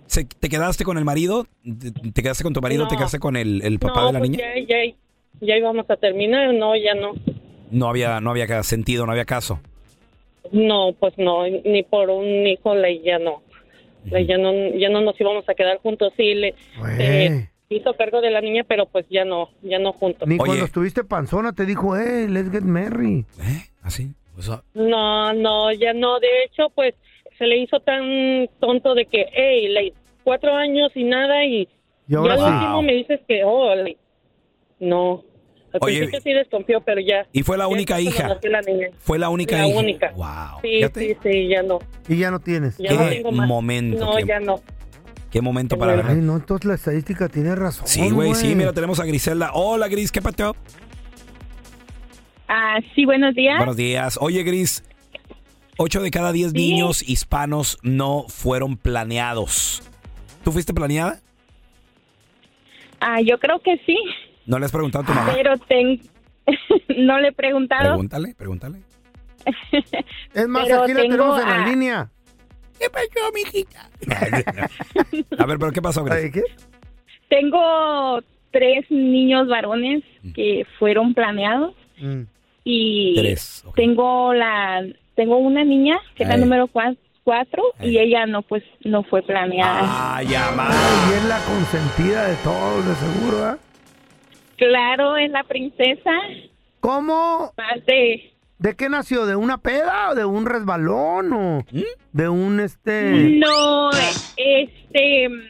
¿se- 0.06 0.26
¿Te 0.26 0.48
quedaste 0.48 0.84
con 0.86 0.98
el 0.98 1.04
marido? 1.06 1.46
¿Te, 1.64 1.92
te 1.92 2.22
quedaste 2.24 2.44
con 2.44 2.54
tu 2.54 2.62
marido? 2.62 2.84
No. 2.84 2.88
¿Te 2.90 2.96
quedaste 2.96 3.20
con 3.20 3.36
el, 3.36 3.62
el 3.64 3.80
papá 3.80 4.02
no, 4.02 4.08
de 4.08 4.14
la 4.14 4.20
pues 4.20 4.32
niña? 4.32 4.44
Ya, 4.56 4.86
ya, 4.86 4.94
ya 5.42 5.58
íbamos 5.58 5.90
a 5.90 5.96
terminar, 5.98 6.54
no, 6.54 6.76
ya 6.76 6.94
no. 6.96 7.14
No 7.72 7.88
había, 7.90 8.20
no 8.22 8.32
había 8.32 8.64
sentido, 8.64 9.06
no 9.06 9.12
había 9.12 9.26
caso. 9.26 9.60
No, 10.52 10.94
pues 11.00 11.14
no, 11.18 11.48
ni 11.48 11.84
por 11.84 12.10
un 12.10 12.46
hijo 12.48 12.76
le 12.76 13.02
ya 13.02 13.18
no. 13.20 13.42
Le- 14.06 14.26
ya 14.26 14.38
no 14.38 14.52
ya 14.78 14.90
no 14.90 15.02
nos 15.02 15.20
íbamos 15.20 15.48
a 15.48 15.54
quedar 15.56 15.78
juntos, 15.80 16.12
sí 16.18 16.34
le 16.36 16.54
eh, 17.00 17.48
hizo 17.70 17.94
cargo 17.94 18.20
de 18.22 18.30
la 18.32 18.42
niña, 18.42 18.64
pero 18.68 18.86
pues 18.86 19.06
ya 19.10 19.24
no, 19.26 19.50
ya 19.62 19.80
no 19.80 19.94
juntos. 19.94 20.28
Ni 20.28 20.38
cuando 20.38 20.66
estuviste 20.66 21.04
panzona 21.04 21.54
te 21.54 21.66
dijo, 21.66 21.96
hey, 21.98 22.28
let's 22.30 22.52
get 22.52 22.64
married. 22.64 23.24
¿Así? 23.82 24.10
No, 24.74 25.34
no, 25.34 25.72
ya 25.72 25.94
no. 25.94 26.20
De 26.20 26.28
hecho, 26.46 26.70
pues 26.76 26.96
se 27.38 27.46
le 27.48 27.58
hizo 27.58 27.80
tan 27.80 28.50
tonto 28.60 28.94
de 28.94 29.06
que, 29.06 29.26
hey, 29.32 29.70
like, 29.70 29.96
cuatro 30.24 30.54
años 30.54 30.92
y 30.96 31.04
nada 31.04 31.46
y, 31.46 31.68
Y 32.08 32.16
ahora 32.16 32.34
al 32.34 32.40
sí. 32.40 32.46
último 32.46 32.82
me 32.82 32.94
dices 32.94 33.22
que, 33.28 33.44
oh, 33.44 33.74
like, 33.76 34.00
no. 34.84 35.24
Al 35.74 35.80
Oye, 35.82 35.98
principio 35.98 36.22
sí 36.22 36.34
desconfió, 36.34 36.82
pero 36.82 37.02
ya. 37.02 37.26
¿Y 37.32 37.42
fue 37.42 37.58
la 37.58 37.68
única 37.68 38.00
hija? 38.00 38.38
la 38.44 38.62
niña. 38.62 38.90
Fue 39.00 39.18
la 39.18 39.30
única 39.30 39.58
La 39.58 39.68
hija. 39.68 39.80
única. 39.80 40.12
Wow. 40.16 40.62
Sí, 40.62 40.82
sí, 40.94 41.18
sí, 41.24 41.48
ya 41.48 41.64
no. 41.64 41.80
Y 42.08 42.18
ya 42.18 42.30
no 42.30 42.40
tienes. 42.40 42.78
Ya 42.78 42.92
no 42.94 43.00
Qué 43.10 43.16
tengo 43.16 43.32
más. 43.32 43.48
momento, 43.48 44.06
No, 44.06 44.16
qué- 44.18 44.26
ya 44.28 44.40
no. 44.40 44.62
Qué 45.32 45.42
momento 45.42 45.80
para 45.80 45.94
Ay, 45.94 46.04
ver. 46.04 46.18
no, 46.18 46.36
entonces 46.36 46.66
la 46.66 46.76
estadística 46.76 47.28
tiene 47.28 47.56
razón. 47.56 47.88
Sí, 47.88 48.12
güey, 48.12 48.36
sí, 48.36 48.54
mira, 48.54 48.72
tenemos 48.72 49.00
a 49.00 49.06
Griselda. 49.06 49.50
Hola, 49.56 49.88
Gris, 49.88 50.12
¿qué 50.12 50.22
pateo? 50.22 50.56
Ah, 52.48 52.78
sí, 52.94 53.06
buenos 53.06 53.34
días. 53.34 53.58
Buenos 53.58 53.76
días. 53.76 54.20
Oye, 54.22 54.44
Gris, 54.44 54.84
8 55.78 56.02
de 56.04 56.12
cada 56.12 56.32
10 56.32 56.54
niños 56.54 57.02
hispanos 57.02 57.80
no 57.82 58.26
fueron 58.28 58.78
planeados. 58.78 59.82
¿Tú 60.44 60.52
fuiste 60.52 60.72
planeada? 60.72 61.20
Ah, 63.00 63.20
yo 63.22 63.40
creo 63.40 63.60
que 63.60 63.78
sí, 63.88 63.98
¿No 64.46 64.60
le 64.60 64.66
has 64.66 64.72
preguntado 64.72 65.04
a 65.04 65.08
tu 65.08 65.14
mamá? 65.14 65.34
pero 65.36 65.58
ten... 65.58 66.02
no 66.98 67.20
le 67.20 67.30
he 67.30 67.32
preguntado. 67.32 67.90
Pregúntale, 67.90 68.36
pregúntale. 68.36 68.80
Es 70.34 70.48
más, 70.48 70.64
Pero 70.66 70.84
aquí 70.84 70.94
la 70.94 71.02
tengo 71.02 71.16
tenemos 71.16 71.42
en 71.42 71.50
la 71.50 71.68
línea. 71.68 72.10
¿Qué 72.80 72.90
pasó, 72.90 73.32
mijita? 73.34 73.90
A 75.38 75.46
ver, 75.46 75.60
¿pero 75.60 75.72
qué 75.72 75.82
pasó, 75.82 76.04
Gris? 76.04 76.44
Tengo 77.30 78.20
tres 78.52 78.86
niños 78.90 79.48
varones 79.48 80.04
Mm. 80.24 80.32
que 80.34 80.66
fueron 80.80 81.14
planeados 81.14 81.76
y 82.64 83.16
Tres, 83.18 83.66
tengo 83.76 84.34
la 84.34 84.82
tengo 85.16 85.38
una 85.38 85.66
niña 85.66 85.98
que 86.16 86.24
es 86.24 86.30
la 86.30 86.36
Ey. 86.36 86.42
número 86.42 86.68
cua- 86.70 86.98
cuatro 87.26 87.62
y 87.82 87.98
ella 87.98 88.26
no 88.26 88.42
pues 88.42 88.64
no 88.86 89.04
fue 89.04 89.22
planeada. 89.22 90.16
Ay, 90.16 90.34
amá. 90.34 90.70
Y 91.10 91.14
es 91.18 91.26
la 91.26 91.40
consentida 91.40 92.28
de 92.30 92.36
todos, 92.38 92.86
de 92.88 92.96
seguro, 92.96 93.54
¿eh? 93.54 93.58
Claro, 94.68 95.18
es 95.18 95.30
la 95.32 95.44
princesa. 95.44 96.12
¿Cómo? 96.80 97.54
Más 97.58 97.86
de 97.86 98.34
¿De 98.60 98.76
qué 98.76 98.88
nació? 98.88 99.26
¿De 99.26 99.36
una 99.36 99.58
peda 99.58 100.12
o 100.12 100.16
de 100.16 100.24
un 100.24 100.46
resbalón 100.46 101.34
o 101.34 101.66
de 102.14 102.30
un 102.30 102.62
este? 102.62 103.12
no 103.12 103.90
este 104.38 105.28
mm, 105.28 105.42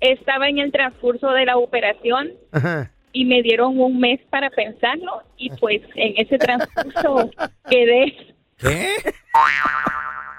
estaba 0.00 0.48
en 0.48 0.58
el 0.58 0.72
transcurso 0.72 1.30
de 1.32 1.44
la 1.44 1.58
operación 1.58 2.30
Ajá. 2.52 2.90
y 3.12 3.26
me 3.26 3.42
dieron 3.42 3.78
un 3.78 4.00
mes 4.00 4.20
para 4.30 4.48
pensarlo 4.48 5.24
y 5.36 5.50
pues 5.50 5.82
en 5.94 6.14
ese 6.16 6.38
transcurso 6.38 7.30
quedé. 7.70 8.34
¿Qué? 8.56 8.94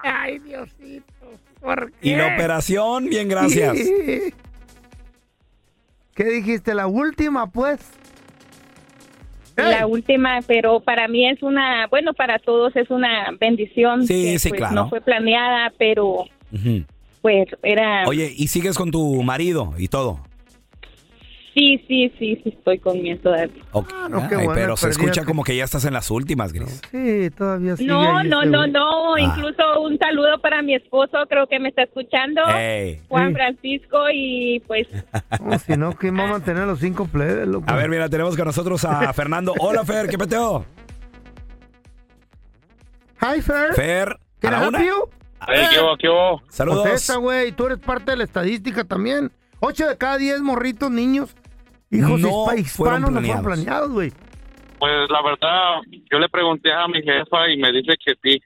Ay, 0.01 0.39
Diosito. 0.39 1.13
¿Por 1.61 1.91
Y 2.01 2.15
la 2.15 2.33
operación, 2.33 3.05
bien, 3.05 3.29
gracias. 3.29 3.77
¿Qué 6.15 6.23
dijiste? 6.23 6.73
¿La 6.73 6.87
última, 6.87 7.51
pues? 7.51 7.98
La 9.63 9.87
última, 9.87 10.39
pero 10.47 10.79
para 10.79 11.07
mí 11.07 11.27
es 11.27 11.41
una, 11.43 11.87
bueno, 11.87 12.13
para 12.13 12.39
todos 12.39 12.75
es 12.75 12.89
una 12.89 13.31
bendición. 13.39 14.05
Sí, 14.05 14.23
que, 14.23 14.39
sí, 14.39 14.49
pues, 14.49 14.59
claro. 14.59 14.75
No 14.75 14.89
fue 14.89 15.01
planeada, 15.01 15.73
pero 15.77 16.25
pues 17.21 17.47
era... 17.63 18.05
Oye, 18.07 18.31
¿y 18.35 18.47
sigues 18.47 18.77
con 18.77 18.91
tu 18.91 19.21
marido 19.23 19.73
y 19.77 19.87
todo? 19.87 20.21
Sí, 21.59 21.83
sí, 21.89 22.13
sí, 22.17 22.39
sí, 22.41 22.49
estoy 22.57 22.79
con 22.79 23.01
mi 23.01 23.13
todavía. 23.17 23.49
Ok. 23.73 23.91
no, 24.09 24.29
qué 24.29 24.35
Ay, 24.35 24.45
bueno, 24.45 24.51
pero 24.53 24.77
se 24.77 24.89
escucha 24.89 25.25
como 25.25 25.43
que 25.43 25.57
ya 25.57 25.65
estás 25.65 25.83
en 25.83 25.93
las 25.93 26.09
últimas, 26.09 26.53
Gris. 26.53 26.79
Sí, 26.89 27.29
todavía 27.37 27.75
sigue 27.75 27.89
No, 27.91 28.23
no, 28.23 28.41
este 28.43 28.51
no, 28.51 28.67
no, 28.67 29.15
Ah. 29.15 29.19
incluso 29.19 29.81
un 29.81 29.97
saludo 29.99 30.39
para 30.41 30.61
mi 30.61 30.73
esposo, 30.75 31.17
creo 31.27 31.47
que 31.47 31.59
me 31.59 31.67
está 31.67 31.83
escuchando, 31.83 32.41
Ey. 32.55 33.01
Juan 33.09 33.29
Sí. 33.29 33.33
Francisco, 33.33 33.97
y 34.13 34.63
pues 34.67 34.87
No, 35.43 35.59
si 35.59 35.75
no, 35.75 35.93
¿quién 35.95 36.17
va 36.17 36.23
a 36.23 36.27
mantener 36.27 36.65
los 36.65 36.79
cinco 36.79 37.07
plebes, 37.07 37.45
loco? 37.45 37.65
A 37.69 37.75
ver, 37.75 37.89
mira, 37.89 38.07
tenemos 38.07 38.37
con 38.37 38.45
nosotros 38.45 38.85
a 38.85 39.11
Fernando. 39.13 39.53
Hola, 39.59 39.83
Fer, 39.83 40.07
¿qué 40.07 40.17
peteo? 40.17 40.63
Hi, 43.21 43.41
Fer. 43.41 43.73
Fer, 43.73 44.17
¿Can 44.39 44.53
¿a 44.53 44.57
I 44.57 44.61
la 44.61 44.67
una? 44.69 44.79
Hey, 44.79 45.65
¿qué 45.73 45.79
hubo, 45.81 45.97
qué 45.97 46.07
hubo? 46.09 46.41
Saludos. 46.47 46.83
Contesta, 46.83 47.15
güey, 47.17 47.51
tú 47.51 47.65
eres 47.65 47.79
parte 47.79 48.11
de 48.11 48.17
la 48.17 48.23
estadística 48.23 48.85
también. 48.85 49.31
Ocho 49.59 49.89
de 49.89 49.97
cada 49.97 50.17
diez 50.17 50.39
morritos, 50.39 50.89
niños, 50.89 51.35
Hijos 51.91 52.19
no 52.19 52.27
hispa- 52.27 52.43
fueron 52.45 52.59
hispanos 52.59 53.11
no 53.11 53.21
fueron 53.21 53.43
planeados. 53.45 53.91
güey. 53.91 54.11
Pues 54.79 55.09
la 55.09 55.21
verdad, 55.21 55.75
yo 56.11 56.19
le 56.19 56.29
pregunté 56.29 56.71
a 56.71 56.87
mi 56.87 57.01
jefa 57.01 57.49
y 57.49 57.57
me 57.57 57.71
dice 57.71 57.95
que 58.03 58.13
sí, 58.23 58.41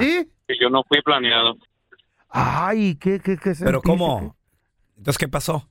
¿Sí? 0.00 0.28
que 0.48 0.54
yo 0.60 0.68
no 0.70 0.82
fui 0.84 1.00
planeado. 1.02 1.56
Ay, 2.28 2.96
¿qué, 2.96 3.20
qué, 3.20 3.36
qué 3.36 3.52
¿Pero 3.62 3.80
cómo? 3.82 4.34
Entonces, 4.96 5.18
¿qué 5.18 5.28
pasó? 5.28 5.68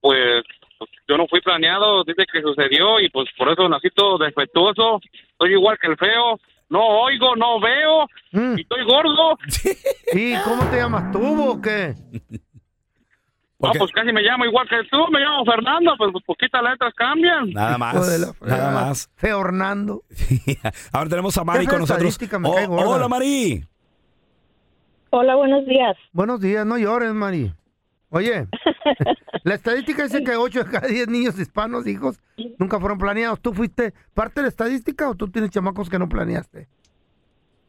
Pues, 0.00 0.42
pues, 0.78 0.90
yo 1.08 1.16
no 1.16 1.26
fui 1.28 1.40
planeado, 1.40 2.04
dice 2.04 2.24
que 2.32 2.42
sucedió 2.42 3.00
y 3.00 3.08
pues 3.08 3.28
por 3.38 3.48
eso 3.50 3.68
nací 3.68 3.88
todo 3.94 4.18
defectuoso. 4.18 5.00
Soy 5.38 5.52
igual 5.52 5.78
que 5.80 5.86
el 5.88 5.96
feo, 5.96 6.38
no 6.68 6.80
oigo, 7.02 7.34
no 7.36 7.58
veo 7.60 8.06
Mm. 8.32 8.58
y 8.58 8.62
estoy 8.62 8.84
gordo. 8.84 9.38
¿Y 10.14 10.34
cómo 10.44 10.64
te 10.70 10.76
llamas 10.76 11.10
tú 11.12 11.50
o 11.50 11.60
qué? 11.60 11.94
Ah, 13.62 13.72
pues 13.78 13.92
casi 13.92 14.12
me 14.12 14.22
llamo 14.22 14.44
igual 14.44 14.68
que 14.68 14.76
tú, 14.90 14.98
me 15.12 15.20
llamo 15.20 15.44
Fernando, 15.44 15.94
pues, 15.96 16.10
pues 16.12 16.24
poquitas 16.24 16.62
letras 16.62 16.92
cambian. 16.94 17.50
Nada 17.50 17.72
la 17.72 17.78
más. 17.78 18.36
Nada 18.40 18.70
más. 18.72 19.10
Feo 19.14 19.40
Hernando. 19.40 20.02
Ahora 20.92 21.08
tenemos 21.08 21.36
a 21.38 21.44
Mari 21.44 21.66
con 21.66 21.78
nosotros. 21.80 22.18
Oh, 22.44 22.66
hola, 22.70 23.08
Mari. 23.08 23.64
Hola, 25.10 25.36
buenos 25.36 25.64
días. 25.66 25.96
Buenos 26.12 26.40
días, 26.40 26.66
no 26.66 26.76
llores, 26.76 27.12
Mari. 27.12 27.52
Oye, 28.08 28.46
la 29.44 29.54
estadística 29.54 30.02
dice 30.02 30.24
que 30.24 30.36
8 30.36 30.64
de 30.64 30.70
cada 30.70 30.88
10 30.88 31.08
niños 31.08 31.38
hispanos, 31.38 31.86
hijos, 31.86 32.20
nunca 32.58 32.80
fueron 32.80 32.98
planeados. 32.98 33.40
¿Tú 33.40 33.54
fuiste 33.54 33.94
parte 34.12 34.40
de 34.40 34.42
la 34.42 34.48
estadística 34.48 35.08
o 35.08 35.14
tú 35.14 35.28
tienes 35.28 35.50
chamacos 35.50 35.88
que 35.88 35.98
no 35.98 36.08
planeaste? 36.08 36.68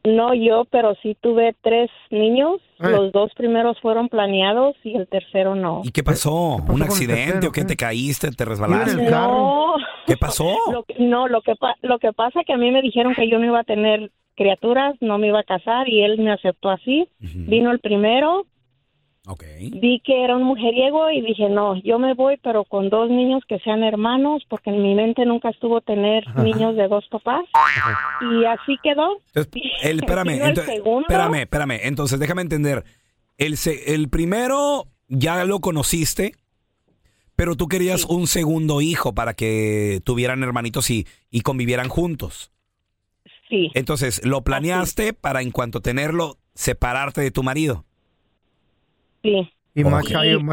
No 0.06 0.34
yo, 0.34 0.66
pero 0.70 0.96
sí 1.02 1.16
tuve 1.22 1.56
tres 1.62 1.90
niños. 2.12 2.60
Eh. 2.80 2.90
Los 2.90 3.12
dos 3.14 3.32
primeros 3.36 3.80
fueron 3.80 4.10
planeados 4.10 4.76
y 4.84 4.96
el 4.96 5.08
tercero 5.08 5.56
no. 5.56 5.82
¿Y 5.86 5.92
qué 5.92 6.04
pasó? 6.04 6.58
¿Un 6.58 6.82
accidente 6.84 7.24
tercero, 7.26 7.48
o 7.48 7.52
qué? 7.54 7.64
¿Te 7.64 7.76
caíste? 7.78 8.32
¿Te 8.32 8.44
resbalaste? 8.46 9.02
No. 9.10 9.76
¿Qué 10.06 10.18
pasó? 10.18 10.54
Lo 10.72 10.84
que- 10.84 10.96
no, 11.00 11.28
lo 11.30 11.42
que, 11.42 11.56
pa- 11.56 11.76
lo 11.82 12.00
que 12.00 12.12
pasa 12.12 12.42
que 12.46 12.52
a 12.54 12.58
mí 12.58 12.70
me 12.72 12.82
dijeron 12.82 13.14
que 13.16 13.30
yo 13.30 13.40
no 13.40 13.46
iba 13.46 13.60
a 13.60 13.64
tener 13.64 14.12
criaturas, 14.36 14.96
no 15.00 15.18
me 15.18 15.28
iba 15.28 15.40
a 15.40 15.44
casar 15.44 15.88
y 15.88 16.02
él 16.04 16.18
me 16.20 16.32
aceptó 16.34 16.70
así. 16.70 17.08
Vino 17.20 17.72
el 17.72 17.80
primero. 17.80 18.46
Vi 19.72 20.02
que 20.04 20.24
era 20.24 20.36
un 20.36 20.44
mujeriego 20.44 21.10
y 21.10 21.22
dije, 21.22 21.48
no, 21.50 21.76
yo 21.82 21.98
me 21.98 22.14
voy, 22.14 22.38
pero 22.44 22.66
con 22.66 22.90
dos 22.90 23.10
niños 23.10 23.42
que 23.48 23.58
sean 23.60 23.82
hermanos, 23.84 24.44
porque 24.50 24.70
en 24.70 24.84
mi 24.84 24.96
mente 24.96 25.26
nunca 25.26 25.50
estuvo 25.50 25.80
tener 25.80 26.24
niños 26.36 26.76
de 26.76 26.88
dos 26.90 27.06
papás. 27.10 27.46
Y 28.22 28.44
así 28.46 28.78
quedó. 28.84 29.18
Entonces, 29.34 29.52
el, 29.84 30.00
espérame, 30.00 30.30
el 30.30 30.42
ento- 30.56 30.66
segundo. 30.66 31.02
espérame, 31.02 31.36
espérame. 31.42 31.80
Entonces, 31.84 32.20
déjame 32.20 32.42
entender. 32.42 32.84
El, 33.38 33.56
el 33.88 34.10
primero 34.10 34.88
ya 35.08 35.44
lo 35.46 35.60
conociste, 35.60 36.34
pero 37.38 37.56
tú 37.56 37.68
querías 37.70 38.04
un 38.06 38.28
segundo 38.28 38.82
hijo 38.82 39.14
para 39.16 39.34
que 39.34 40.02
tuvieran 40.04 40.44
hermanitos 40.44 40.90
y, 40.92 41.08
y 41.32 41.42
convivieran 41.42 41.88
juntos. 41.88 42.52
Sí. 43.50 43.72
Entonces, 43.74 44.26
lo 44.26 44.44
planeaste 44.44 45.14
para 45.14 45.42
en 45.42 45.52
cuanto 45.52 45.80
tenerlo, 45.80 46.38
separarte 46.56 47.22
de 47.22 47.32
tu 47.32 47.42
marido. 47.42 47.86
Sí. 49.24 49.50
Y 49.76 49.84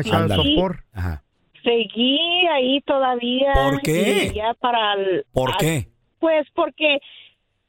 chayo 0.00 0.22
Ándale. 0.24 0.54
sopor. 0.54 0.84
Ajá. 0.94 1.22
Seguí 1.62 2.18
ahí 2.46 2.80
todavía. 2.82 3.52
¿Por 3.52 3.82
qué? 3.82 4.32
ya 4.34 4.54
para 4.54 4.94
el- 4.94 5.24
¿Por 5.32 5.50
a- 5.50 5.56
qué? 5.58 5.88
Pues 6.18 6.46
porque 6.54 6.98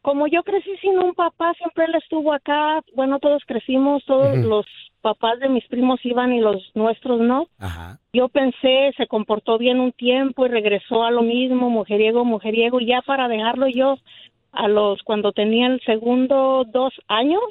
como 0.02 0.28
yo 0.28 0.44
crecí 0.44 0.70
sin 0.82 0.98
un 0.98 1.14
papá, 1.14 1.54
siempre 1.58 1.86
él 1.86 1.96
estuvo 1.96 2.34
acá. 2.34 2.82
Bueno, 2.96 3.20
todos 3.20 3.44
crecimos, 3.46 4.04
todos 4.06 4.38
los 4.38 4.66
papás 5.02 5.40
de 5.40 5.50
mis 5.50 5.66
primos 5.68 6.00
iban 6.06 6.32
y 6.32 6.40
los 6.40 6.72
nuestros 6.76 7.20
no. 7.20 7.48
Ajá. 7.60 8.00
Yo 8.14 8.30
pensé, 8.30 8.92
se 8.98 9.08
comportó 9.08 9.58
bien 9.58 9.80
un 9.80 9.92
tiempo 9.92 10.46
y 10.46 10.50
regresó 10.50 11.04
a 11.04 11.12
lo 11.12 11.22
mismo, 11.24 11.70
mujeriego, 11.70 12.24
mujeriego, 12.24 12.80
y 12.80 12.86
ya 12.88 13.02
para 13.02 13.28
dejarlo 13.28 13.68
yo 13.68 13.98
a 14.54 14.68
los 14.68 15.02
cuando 15.04 15.32
tenía 15.32 15.68
el 15.68 15.82
segundo 15.82 16.66
dos 16.66 16.94
años, 17.08 17.42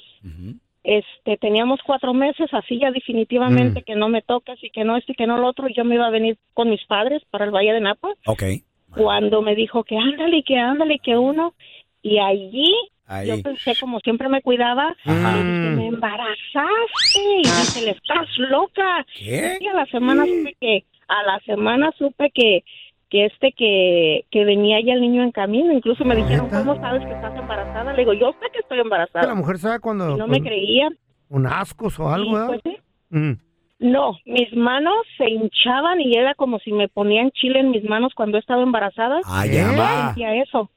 este 0.85 1.37
teníamos 1.37 1.81
cuatro 1.85 2.14
meses, 2.14 2.49
así 2.53 2.79
ya 2.79 2.90
definitivamente 2.90 3.81
Mm. 3.81 3.85
que 3.85 3.95
no 3.97 4.09
me 4.09 4.23
tocas 4.23 4.59
y 4.62 4.71
que 4.71 4.85
no 4.85 4.97
esto 4.97 5.12
y 5.12 5.14
que 5.14 5.27
no 5.27 5.37
lo 5.38 5.47
otro, 5.49 5.69
yo 5.69 5.85
me 5.85 5.97
iba 5.97 6.07
a 6.07 6.11
venir 6.11 6.38
con 6.55 6.71
mis 6.71 6.85
padres 6.87 7.23
para 7.31 7.45
el 7.45 7.51
Valle 7.51 7.73
de 7.75 7.81
Napa 7.81 8.09
Ok. 8.27 8.43
cuando 8.97 9.43
me 9.43 9.55
dijo 9.55 9.85
que 9.85 9.97
ándale, 9.97 10.43
que 10.43 10.57
ándale, 10.59 10.99
que 10.99 11.16
uno, 11.16 11.55
y 12.03 12.19
allí 12.19 12.73
Ahí. 13.07 13.29
yo 13.29 13.43
pensé 13.43 13.75
como 13.79 14.01
siempre 14.01 14.29
me 14.29 14.40
cuidaba, 14.40 14.97
le 15.05 15.12
dije, 15.45 15.71
me 15.77 15.87
embarazaste, 15.88 17.21
y 17.38 17.43
dice, 17.43 17.83
"Le 17.85 17.90
estás 17.93 18.27
loca. 18.38 19.05
¿Qué? 19.19 19.59
Y 19.61 19.66
a 19.66 19.75
la 19.75 19.87
semana 19.87 20.25
supe 20.27 20.57
que, 20.61 20.85
a 21.09 21.23
la 21.25 21.40
semana 21.40 21.90
supe 21.99 22.31
que, 22.31 22.62
que 23.11 23.27
este, 23.27 23.53
que, 23.53 24.25
que 24.31 24.44
venía 24.44 24.81
ya 24.85 24.94
el 24.94 25.01
niño 25.01 25.23
en 25.23 25.33
camino, 25.33 25.73
incluso 25.73 26.05
me 26.05 26.14
dijeron, 26.16 26.49
¿cómo 26.49 26.77
sabes 26.77 27.05
que 27.05 27.12
estás 27.12 27.37
embarazada? 27.37 27.92
Le 27.92 27.99
digo, 27.99 28.12
yo 28.14 28.31
sé 28.40 28.46
que 28.53 28.61
estoy 28.61 28.79
embarazada. 28.81 29.27
la 29.27 29.35
mujer 29.35 29.59
sabe 29.59 29.81
cuando... 29.81 30.14
Y 30.14 30.18
no 30.18 30.27
me 30.29 30.38
con- 30.38 30.46
creían. 30.46 30.96
Un 31.29 31.46
ascos 31.46 31.99
o 32.01 32.09
algo, 32.09 32.46
pues, 32.46 32.61
sí. 32.64 32.77
Mm. 33.11 33.33
No, 33.81 34.12
mis 34.27 34.53
manos 34.55 34.94
se 35.16 35.29
hinchaban 35.29 36.01
y 36.01 36.14
era 36.14 36.35
como 36.35 36.59
si 36.61 36.73
me 36.73 36.88
ponían 36.88 37.31
chile 37.33 37.61
en 37.61 37.70
mis 37.70 37.83
manos 37.85 38.12
cuando 38.14 38.37
estaba 38.38 38.62
embarazada. 38.62 39.20
Ah, 39.25 39.46
¿Eh? 39.46 39.53
ya 39.55 39.73
va. 39.73 40.05
sentía 40.07 40.35
eso. 40.42 40.70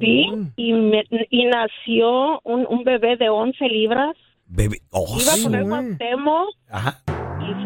Sí, 0.00 0.26
Mm. 0.30 0.46
y, 0.56 0.72
me- 0.72 1.04
y 1.30 1.44
nació 1.46 2.40
un, 2.44 2.66
un 2.68 2.84
bebé 2.84 3.16
de 3.16 3.30
11 3.30 3.64
libras. 3.68 4.16
Bebé. 4.46 4.78
Oh, 4.90 5.06
Iba 5.20 5.32
a 5.32 5.36
sí. 5.36 5.44
poner 5.44 5.62
Cuauhtémoc 5.64 6.48
Ajá. 6.70 6.98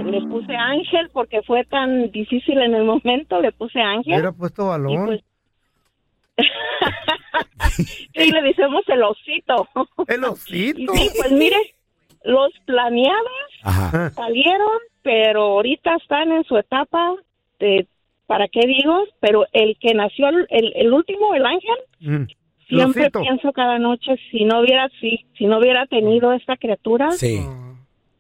Le 0.05 0.21
puse 0.29 0.55
Ángel 0.55 1.11
porque 1.13 1.43
fue 1.43 1.65
tan 1.65 2.11
difícil 2.11 2.59
en 2.59 2.75
el 2.75 2.85
momento, 2.85 3.41
le 3.41 3.53
puse 3.53 3.81
Ángel. 3.81 4.15
Hubiera 4.15 4.33
puesto 4.33 4.69
balón. 4.69 5.07
pues, 5.07 5.21
Y 8.15 8.31
le 8.31 8.43
decimos 8.43 8.83
el 8.89 9.03
osito. 9.03 9.69
El 10.09 10.25
osito. 10.25 10.93
Sí, 10.95 11.11
pues 11.17 11.33
mire, 11.33 11.57
los 12.25 12.51
planeados 12.67 13.31
Ajá. 13.63 14.11
salieron, 14.11 14.69
pero 15.03 15.43
ahorita 15.43 15.97
están 15.97 16.33
en 16.33 16.45
su 16.45 16.57
etapa 16.57 17.15
de, 17.59 17.87
¿para 18.27 18.49
qué 18.49 18.61
digo? 18.67 19.05
Pero 19.21 19.47
el 19.53 19.77
que 19.79 19.95
nació, 19.95 20.29
el, 20.29 20.73
el- 20.75 20.93
último, 20.93 21.35
el 21.35 21.47
ángel, 21.47 21.77
Mm. 22.01 22.25
siempre 22.69 23.03
Losito. 23.05 23.21
pienso 23.21 23.53
cada 23.53 23.79
noche, 23.79 24.17
si 24.31 24.45
no 24.45 24.61
hubiera, 24.61 24.89
sí, 25.01 25.25
si 25.39 25.47
no 25.47 25.59
hubiera 25.59 25.87
tenido 25.87 26.33
esta 26.33 26.57
criatura, 26.57 27.11
Sí. 27.13 27.41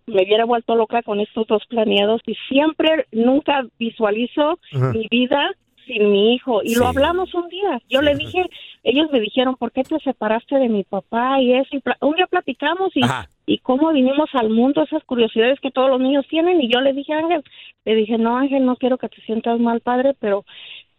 Me 0.07 0.23
hubiera 0.25 0.45
vuelto 0.45 0.75
loca 0.75 1.03
con 1.03 1.21
estos 1.21 1.47
dos 1.47 1.65
planeados 1.67 2.21
y 2.27 2.35
siempre, 2.49 3.07
nunca 3.12 3.65
visualizo 3.79 4.59
Ajá. 4.75 4.93
mi 4.93 5.07
vida 5.11 5.51
sin 5.87 6.11
mi 6.12 6.35
hijo. 6.35 6.62
Y 6.62 6.71
Sí. 6.71 6.79
lo 6.79 6.87
hablamos 6.87 7.35
un 7.35 7.49
día. 7.49 7.81
Yo 7.88 8.03
le 8.03 8.15
dije, 8.15 8.45
ellos 8.85 9.11
me 9.12 9.19
dijeron, 9.21 9.57
¿por 9.57 9.73
qué 9.73 9.83
te 9.83 9.99
separaste 9.99 10.57
de 10.59 10.69
mi 10.69 10.85
papá? 10.85 11.41
Y 11.41 11.53
eso, 11.55 11.77
y 11.77 11.83
un 12.01 12.15
día 12.15 12.27
platicamos 12.29 12.91
y, 12.97 13.03
Ajá. 13.03 13.29
y 13.47 13.59
cómo 13.59 13.93
vinimos 13.93 14.31
al 14.35 14.51
mundo, 14.51 14.83
esas 14.83 15.03
curiosidades 15.05 15.59
que 15.61 15.73
todos 15.73 15.91
los 15.91 16.01
niños 16.01 16.25
tienen. 16.29 16.61
Y 16.61 16.69
yo 16.69 16.81
le 16.81 16.93
dije 16.93 17.12
Ángel, 17.12 17.43
le 17.85 17.95
dije, 17.97 18.17
no, 18.17 18.37
Ángel, 18.37 18.65
no 18.65 18.77
quiero 18.77 18.97
que 18.97 19.09
te 19.09 19.21
sientas 19.23 19.59
mal, 19.59 19.81
padre, 19.81 20.15
pero 20.21 20.45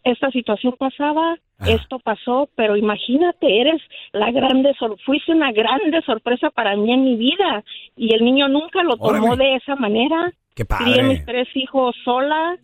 esta 0.03 0.29
situación 0.31 0.75
pasaba. 0.77 1.37
Esto 1.67 1.99
pasó, 1.99 2.49
pero 2.55 2.75
imagínate, 2.77 3.61
eres 3.61 3.81
la 4.11 4.31
grande, 4.31 4.73
sor- 4.79 4.97
fuiste 5.05 5.31
una 5.31 5.51
grande 5.51 6.01
sorpresa 6.05 6.49
para 6.49 6.75
mí 6.75 6.91
en 6.93 7.03
mi 7.03 7.15
vida. 7.15 7.63
Y 7.95 8.13
el 8.13 8.23
niño 8.25 8.47
nunca 8.47 8.83
lo 8.83 8.97
tomó 8.97 9.35
de 9.35 9.55
esa 9.55 9.75
manera. 9.75 10.31
Qué 10.55 10.65
Crié 10.65 11.03
mis 11.03 11.19
padre. 11.21 11.43
tres 11.45 11.47
hijos 11.55 11.95
sola 12.05 12.57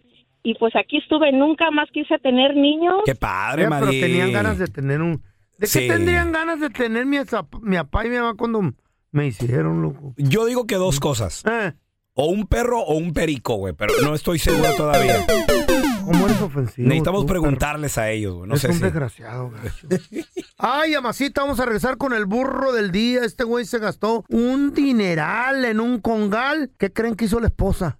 y 0.44 0.54
pues 0.56 0.76
aquí 0.76 0.98
estuve, 0.98 1.32
nunca 1.32 1.70
más 1.72 1.90
quise 1.92 2.18
tener 2.20 2.56
niños. 2.56 3.02
Qué 3.06 3.16
padre, 3.16 3.64
Ya, 3.64 3.70
pero 3.70 3.86
Mari. 3.88 4.00
tenían 4.02 4.32
ganas 4.32 4.58
de 4.60 4.68
tener 4.68 5.02
un... 5.02 5.22
¿De 5.58 5.68
Sí. 5.68 5.80
qué 5.80 5.88
tendrían 5.90 6.32
ganas 6.32 6.60
de 6.62 6.70
tener 6.70 7.06
mi, 7.06 7.18
mi 7.64 7.76
papá 7.78 8.06
y 8.06 8.10
mi 8.10 8.16
mamá 8.16 8.36
cuando 8.38 8.62
me 9.12 9.28
hicieron, 9.28 9.82
loco? 9.82 10.14
Yo 10.18 10.46
digo 10.46 10.66
que 10.68 10.76
dos 10.76 11.00
cosas. 11.00 11.44
Eh, 11.46 11.74
O 12.14 12.26
un 12.28 12.48
perro 12.48 12.80
o 12.82 12.96
un 12.98 13.14
perico, 13.14 13.56
güey, 13.56 13.74
pero 13.74 13.94
no 14.04 14.14
estoy 14.14 14.40
seguro 14.40 14.70
todavía. 14.78 15.26
¿Cómo 16.12 16.26
eres 16.26 16.42
ofensivo? 16.42 16.88
Necesitamos 16.88 17.22
tú, 17.22 17.28
preguntarles 17.28 17.98
a 18.00 18.10
ellos, 18.10 18.36
güey. 18.38 18.50
No 18.50 18.56
es 18.56 18.62
sé 18.62 18.70
un 18.70 18.74
si... 18.74 18.82
desgraciado, 18.82 19.52
gacho. 19.52 19.88
Ay, 20.58 20.96
amasita, 20.96 21.42
vamos 21.42 21.60
a 21.60 21.66
regresar 21.66 21.98
con 21.98 22.14
el 22.14 22.26
burro 22.26 22.74
del 22.74 22.92
día. 22.92 23.24
Este 23.24 23.44
güey 23.44 23.66
se 23.66 23.78
gastó 23.78 24.26
un 24.28 24.74
dineral 24.74 25.66
en 25.66 25.80
un 25.80 26.00
congal. 26.02 26.72
¿Qué 26.80 26.92
creen 26.92 27.16
que 27.16 27.26
hizo 27.26 27.40
la 27.40 27.48
esposa? 27.48 28.00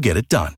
get 0.00 0.16
it 0.16 0.28
done. 0.28 0.54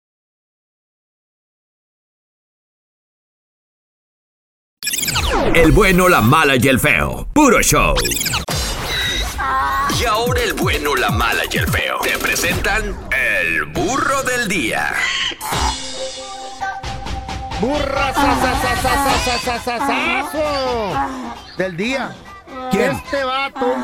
El 5.54 5.72
bueno, 5.72 6.08
la 6.08 6.20
mala 6.20 6.56
y 6.56 6.68
el 6.68 6.78
feo. 6.78 7.26
Puro 7.32 7.60
show. 7.62 7.94
Y 9.98 10.04
ahora 10.04 10.42
el 10.42 10.52
bueno, 10.54 10.94
la 10.94 11.10
mala 11.10 11.42
y 11.50 11.56
el 11.56 11.66
feo. 11.66 11.98
Te 12.02 12.18
presentan 12.18 12.96
el 13.10 13.64
burro 13.66 14.22
del 14.22 14.48
día. 14.48 14.94
Burra 17.60 18.12
del 21.56 21.76
día. 21.76 22.14
¿Quién? 22.70 22.92
Este 22.92 23.24
vato. 23.24 23.74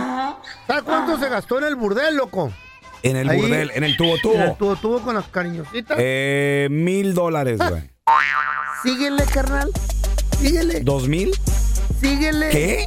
¿Sabes 0.66 0.82
cuánto 0.84 1.18
se 1.18 1.28
gastó 1.28 1.58
en 1.58 1.64
el 1.64 1.76
burdel, 1.76 2.16
loco? 2.16 2.52
En 3.04 3.16
el 3.16 3.28
Ahí, 3.28 3.40
burdel, 3.40 3.70
en 3.74 3.84
el 3.84 3.96
tubo 3.96 4.08
En 4.08 4.14
el 4.14 4.20
tubo. 4.22 4.54
tubo 4.56 4.76
tubo 4.76 5.00
con 5.00 5.14
las 5.14 5.26
cariñositas. 5.26 5.96
Eh, 6.00 6.68
mil 6.70 7.14
dólares, 7.14 7.58
güey. 7.58 7.82
Síguele, 8.82 9.24
carnal. 9.26 9.70
Síguele. 10.40 10.80
¿Dos 10.80 11.06
mil? 11.08 11.32
Síguele. 12.00 12.48
¿Qué? 12.50 12.86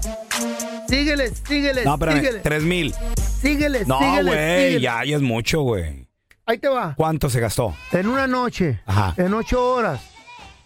Síguele, 0.90 1.32
síguele, 1.48 1.86
No, 1.86 1.94
espérame, 1.94 2.18
síguele. 2.20 2.40
tres 2.40 2.64
mil. 2.64 2.96
Síguele, 3.42 3.86
No, 3.86 4.00
síguele, 4.00 4.32
güey, 4.32 4.58
síguele. 4.66 4.82
ya, 4.82 5.04
ya 5.06 5.16
es 5.18 5.22
mucho, 5.22 5.62
güey. 5.62 6.08
Ahí 6.46 6.58
te 6.58 6.68
va. 6.68 6.94
¿Cuánto 6.96 7.30
se 7.30 7.40
gastó? 7.40 7.76
En 7.92 8.08
una 8.08 8.26
noche. 8.28 8.80
Ajá. 8.86 9.14
En 9.18 9.34
ocho 9.34 9.64
horas. 9.74 10.02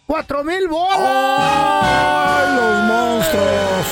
¡Cuatro 0.06 0.44
mil 0.44 0.68
bolas! 0.68 1.00
¡Ay, 1.00 2.56
los 2.56 2.84
monstruos! 2.86 3.88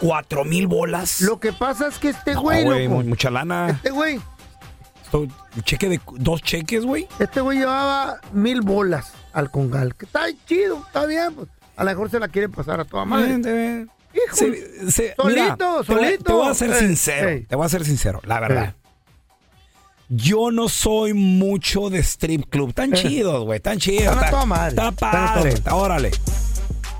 ¿Cuatro 0.00 0.44
mil 0.44 0.66
bolas? 0.66 1.20
Lo 1.20 1.38
que 1.40 1.52
pasa 1.52 1.88
es 1.88 1.98
que 1.98 2.10
este 2.10 2.34
No, 2.34 2.42
güey, 2.42 2.64
güey, 2.64 2.88
loco, 2.88 3.02
mucha 3.04 3.30
lana. 3.30 3.70
Este 3.70 3.90
güey, 3.90 4.16
Esto- 4.16 4.26
¿Un 4.30 4.35
cheque 5.64 5.88
de 5.88 6.00
dos 6.18 6.42
cheques, 6.42 6.84
güey? 6.84 7.06
este 7.18 7.40
güey 7.40 7.58
llevaba 7.58 8.20
mil 8.32 8.60
bolas 8.62 9.12
al 9.32 9.50
congal. 9.50 9.94
Que 9.94 10.06
está 10.06 10.26
chido, 10.46 10.82
está 10.86 11.06
bien, 11.06 11.34
pues. 11.34 11.48
A 11.76 11.84
lo 11.84 11.90
mejor 11.90 12.10
se 12.10 12.18
la 12.18 12.28
quiere 12.28 12.48
pasar 12.48 12.80
a 12.80 12.84
toda 12.84 13.04
madre. 13.04 13.26
Bien, 13.26 13.42
bien. 13.42 13.90
Hijo, 14.14 14.34
Se- 14.36 14.90
se- 14.90 15.14
solito, 15.14 15.24
mira, 15.26 15.56
te 15.56 15.64
voy- 15.64 15.84
solito. 15.84 16.24
Te 16.24 16.32
voy 16.32 16.48
a 16.48 16.54
ser 16.54 16.74
sincero. 16.74 17.44
Te 17.48 17.54
voy 17.56 17.66
a 17.66 17.68
ser 17.68 17.84
sincero, 17.84 18.20
la 18.24 18.40
verdad. 18.40 18.74
Yo 20.08 20.50
no 20.52 20.68
soy 20.68 21.12
mucho 21.14 21.90
de 21.90 21.98
strip 21.98 22.48
club. 22.48 22.72
Tan 22.72 22.92
chidos, 22.92 23.44
güey. 23.44 23.58
Tan 23.60 23.78
chidos. 23.78 24.16
Está, 24.22 24.46
madre. 24.46 24.68
está 24.70 24.92
padre. 24.92 25.20
madre. 25.20 25.50
está- 25.50 25.74
órale. 25.74 26.10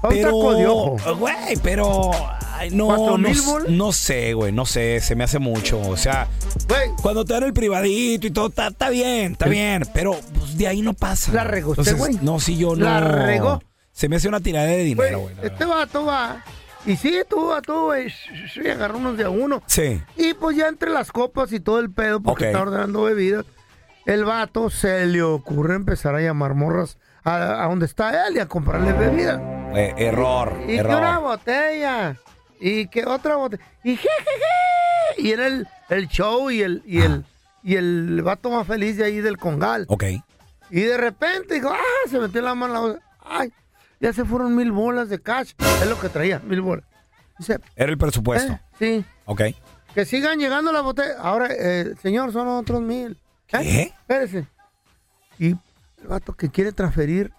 Ojo. 0.03 1.17
Güey, 1.17 1.57
pero. 1.63 2.11
ay, 2.55 2.71
no, 2.71 2.87
¿Cuatro 2.87 3.19
no, 3.19 3.29
no 3.69 3.93
sé, 3.93 4.35
güey. 4.35 4.53
No 4.53 4.67
sé. 4.67 5.01
Se 5.01 5.15
me 5.15 5.25
hace 5.25 5.39
mucho. 5.39 5.81
O 5.81 5.97
sea, 5.97 6.29
Güey, 6.69 6.91
cuando 7.03 7.25
te 7.25 7.35
dan 7.35 7.45
el 7.45 7.53
privadito 7.53 8.27
y 8.27 8.31
todo, 8.31 8.49
está, 8.49 8.91
bien, 8.91 9.33
está 9.33 9.47
bien. 9.47 9.83
Pero 9.93 10.17
pues, 10.39 10.57
de 10.57 10.67
ahí 10.69 10.83
no 10.83 10.93
pasa. 10.95 11.33
La 11.33 11.45
regó 11.45 11.71
Entonces, 11.73 11.97
güey. 11.97 12.19
No, 12.23 12.41
si 12.41 12.57
yo 12.57 12.75
no. 12.77 12.85
La 12.85 13.01
regó. 13.01 13.63
Se 13.93 14.09
me 14.09 14.17
hace 14.17 14.29
una 14.29 14.41
tirada 14.41 14.67
de 14.67 14.79
dinero, 14.85 15.21
güey. 15.21 15.35
este 15.43 15.65
vato 15.65 16.05
va. 16.05 16.45
Y 16.85 16.97
sí, 16.97 17.17
tú 17.29 17.47
va, 17.47 17.63
tú, 17.63 17.87
güey. 17.87 18.11
Sí, 18.11 18.61
agarró 18.69 18.99
unos 18.99 19.17
de 19.17 19.25
a 19.25 19.31
uno. 19.31 19.63
Sí. 19.67 20.01
Y 20.17 20.35
pues 20.35 20.57
ya 20.57 20.69
entre 20.69 20.91
las 20.91 21.11
copas 21.11 21.51
y 21.53 21.61
todo 21.61 21.81
el 21.81 21.91
pedo, 21.91 22.21
porque 22.21 22.45
Ok. 22.45 22.49
está 22.49 22.63
ordenando 22.63 23.03
bebidas, 23.03 23.45
el 24.05 24.25
vato 24.25 24.71
se 24.71 25.05
le 25.07 25.23
ocurre 25.23 25.75
empezar 25.75 26.15
a 26.15 26.21
llamar 26.21 26.55
morras 26.55 26.99
a, 27.25 27.65
a 27.65 27.69
donde 27.69 27.87
está 27.87 28.29
él 28.29 28.37
y 28.37 28.39
a 28.39 28.47
comprarle 28.47 28.93
bebidas. 28.93 29.41
Eh, 29.75 29.95
error, 29.99 30.57
Y 30.65 30.77
que 30.77 30.83
una 30.83 31.19
botella. 31.19 32.17
Y 32.61 32.89
que 32.89 33.05
otra 33.05 33.37
botella. 33.37 33.63
Y 33.85 33.97
jejeje. 33.97 35.19
Y 35.19 35.31
era 35.33 35.47
el, 35.47 35.69
el 35.91 36.09
show 36.09 36.51
y 36.51 36.63
el, 36.63 36.83
y 36.87 37.01
el, 37.03 37.25
y 37.63 37.77
el 37.77 38.23
vato 38.23 38.51
más 38.51 38.67
feliz 38.67 38.97
de 38.97 39.05
ahí 39.05 39.21
del 39.21 39.37
congal. 39.39 39.85
Ok. 39.89 40.05
Y 40.71 40.81
de 40.81 40.97
repente 40.97 41.55
dijo, 41.55 41.71
ah, 41.71 42.09
se 42.11 42.19
metió 42.19 42.41
la 42.43 42.55
mano 42.55 42.87
en 42.87 42.93
la. 42.95 43.01
Ay, 43.21 43.53
ya 44.01 44.13
se 44.13 44.25
fueron 44.25 44.55
mil 44.57 44.73
bolas 44.73 45.09
de 45.09 45.21
cash. 45.21 45.53
Es 45.81 45.87
lo 45.89 45.99
que 46.01 46.09
traía, 46.09 46.39
mil 46.41 46.61
bolas. 46.61 46.85
Dice, 47.39 47.59
Era 47.77 47.91
el 47.93 47.99
presupuesto. 47.99 48.53
eh, 48.55 48.61
sí, 48.79 49.05
Ok. 49.27 49.43
que 49.95 50.05
sigan 50.07 50.39
llegando 50.39 50.73
las 50.73 50.83
botellas. 50.83 51.17
Ahora, 51.19 51.49
eh, 51.51 51.95
señor, 52.01 52.33
son 52.33 52.49
otros 52.49 52.81
mil. 52.81 53.19
¿Qué? 53.47 53.93
Espérese. 54.01 54.47
Y 55.39 55.49
el 55.51 56.09
vato 56.09 56.33
que 56.33 56.49
quiere 56.51 56.73
transferir 56.73 57.33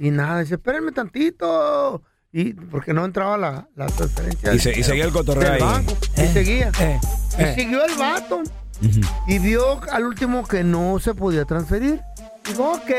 y 0.00 0.10
nada, 0.10 0.40
dice, 0.40 0.54
espérenme 0.56 0.90
tantito. 0.92 2.02
Y 2.32 2.52
porque 2.54 2.92
no 2.94 3.04
entraba 3.04 3.36
la, 3.36 3.68
la 3.74 3.86
transferencia. 3.86 4.54
Y, 4.54 4.58
se- 4.60 4.78
y 4.78 4.82
seguía 4.84 5.04
el 5.04 5.10
cotorreo 5.12 5.52
ahí. 5.52 5.60
banco. 5.60 5.96
Y 6.16 6.26
seguía. 6.28 6.70
eh, 6.80 6.98
Y 7.38 7.42
eh. 7.42 7.54
siguió 7.56 7.84
el 7.84 7.94
vato. 7.96 8.42
Y 9.28 9.38
vio 9.40 9.80
al 9.92 10.04
último 10.06 10.46
que 10.46 10.62
no 10.64 10.98
se 11.00 11.12
podía 11.14 11.44
transferir. 11.44 12.00
Dijo, 12.46 12.72
ok, 12.72 12.90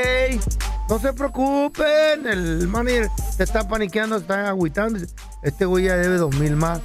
no 0.90 1.00
se 1.00 1.14
preocupen. 1.14 2.28
El 2.30 2.68
manager 2.68 3.08
se 3.36 3.44
está 3.44 3.68
paniqueando, 3.68 4.18
se 4.18 4.24
está 4.24 4.50
agüitando. 4.50 5.00
Dice, 5.00 5.14
Este 5.44 5.66
güey 5.66 5.86
ya 5.86 5.96
debe 5.96 6.18
dos 6.18 6.36
mil 6.38 6.56
más. 6.56 6.82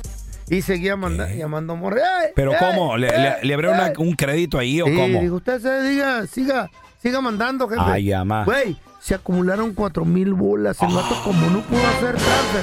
Y 0.48 0.62
seguía 0.62 0.94
manda- 0.96 1.29
llamando 1.35 1.72
a 1.72 1.76
Morre. 1.76 2.00
¡Ey, 2.00 2.31
Pero 2.37 2.52
¿cómo? 2.61 2.96
¿Le, 2.96 3.09
le, 3.09 3.37
le 3.42 3.55
abrió 3.55 3.72
un 3.98 4.12
crédito 4.14 4.57
ahí 4.59 4.81
o 4.81 4.87
Sí, 4.87 4.94
cómo? 4.94 5.20
dijo, 5.20 5.35
usted 5.35 5.61
se 5.61 5.83
diga, 5.83 6.24
siga, 6.29 6.70
siga 7.02 7.20
mandando, 7.20 7.68
jefe. 7.68 7.81
Ay, 7.85 8.12
ama. 8.12 8.44
Güey, 8.44 8.76
se 9.07 9.14
acumularon 9.14 9.73
cuatro 9.73 10.05
mil 10.05 10.35
bolas. 10.35 10.83
El 10.83 10.92
vato 10.92 11.14
como 11.23 11.49
no 11.49 11.61
pudo 11.61 11.87
hacer 11.87 12.16
transfer, 12.16 12.62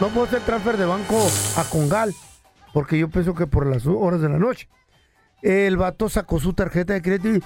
no 0.00 0.08
pudo 0.08 0.24
hacer 0.24 0.40
transfer 0.40 0.76
de 0.76 0.84
banco 0.84 1.16
a 1.56 1.62
Congal, 1.70 2.12
porque 2.74 2.98
yo 2.98 3.08
pienso 3.08 3.34
que 3.36 3.46
por 3.46 3.68
las 3.68 3.86
horas 3.86 4.20
de 4.20 4.28
la 4.28 4.38
noche. 4.38 4.68
El 5.42 5.76
vato 5.76 6.08
sacó 6.08 6.40
su 6.40 6.54
tarjeta 6.54 6.94
de 6.94 7.02
crédito 7.02 7.28
y, 7.28 7.42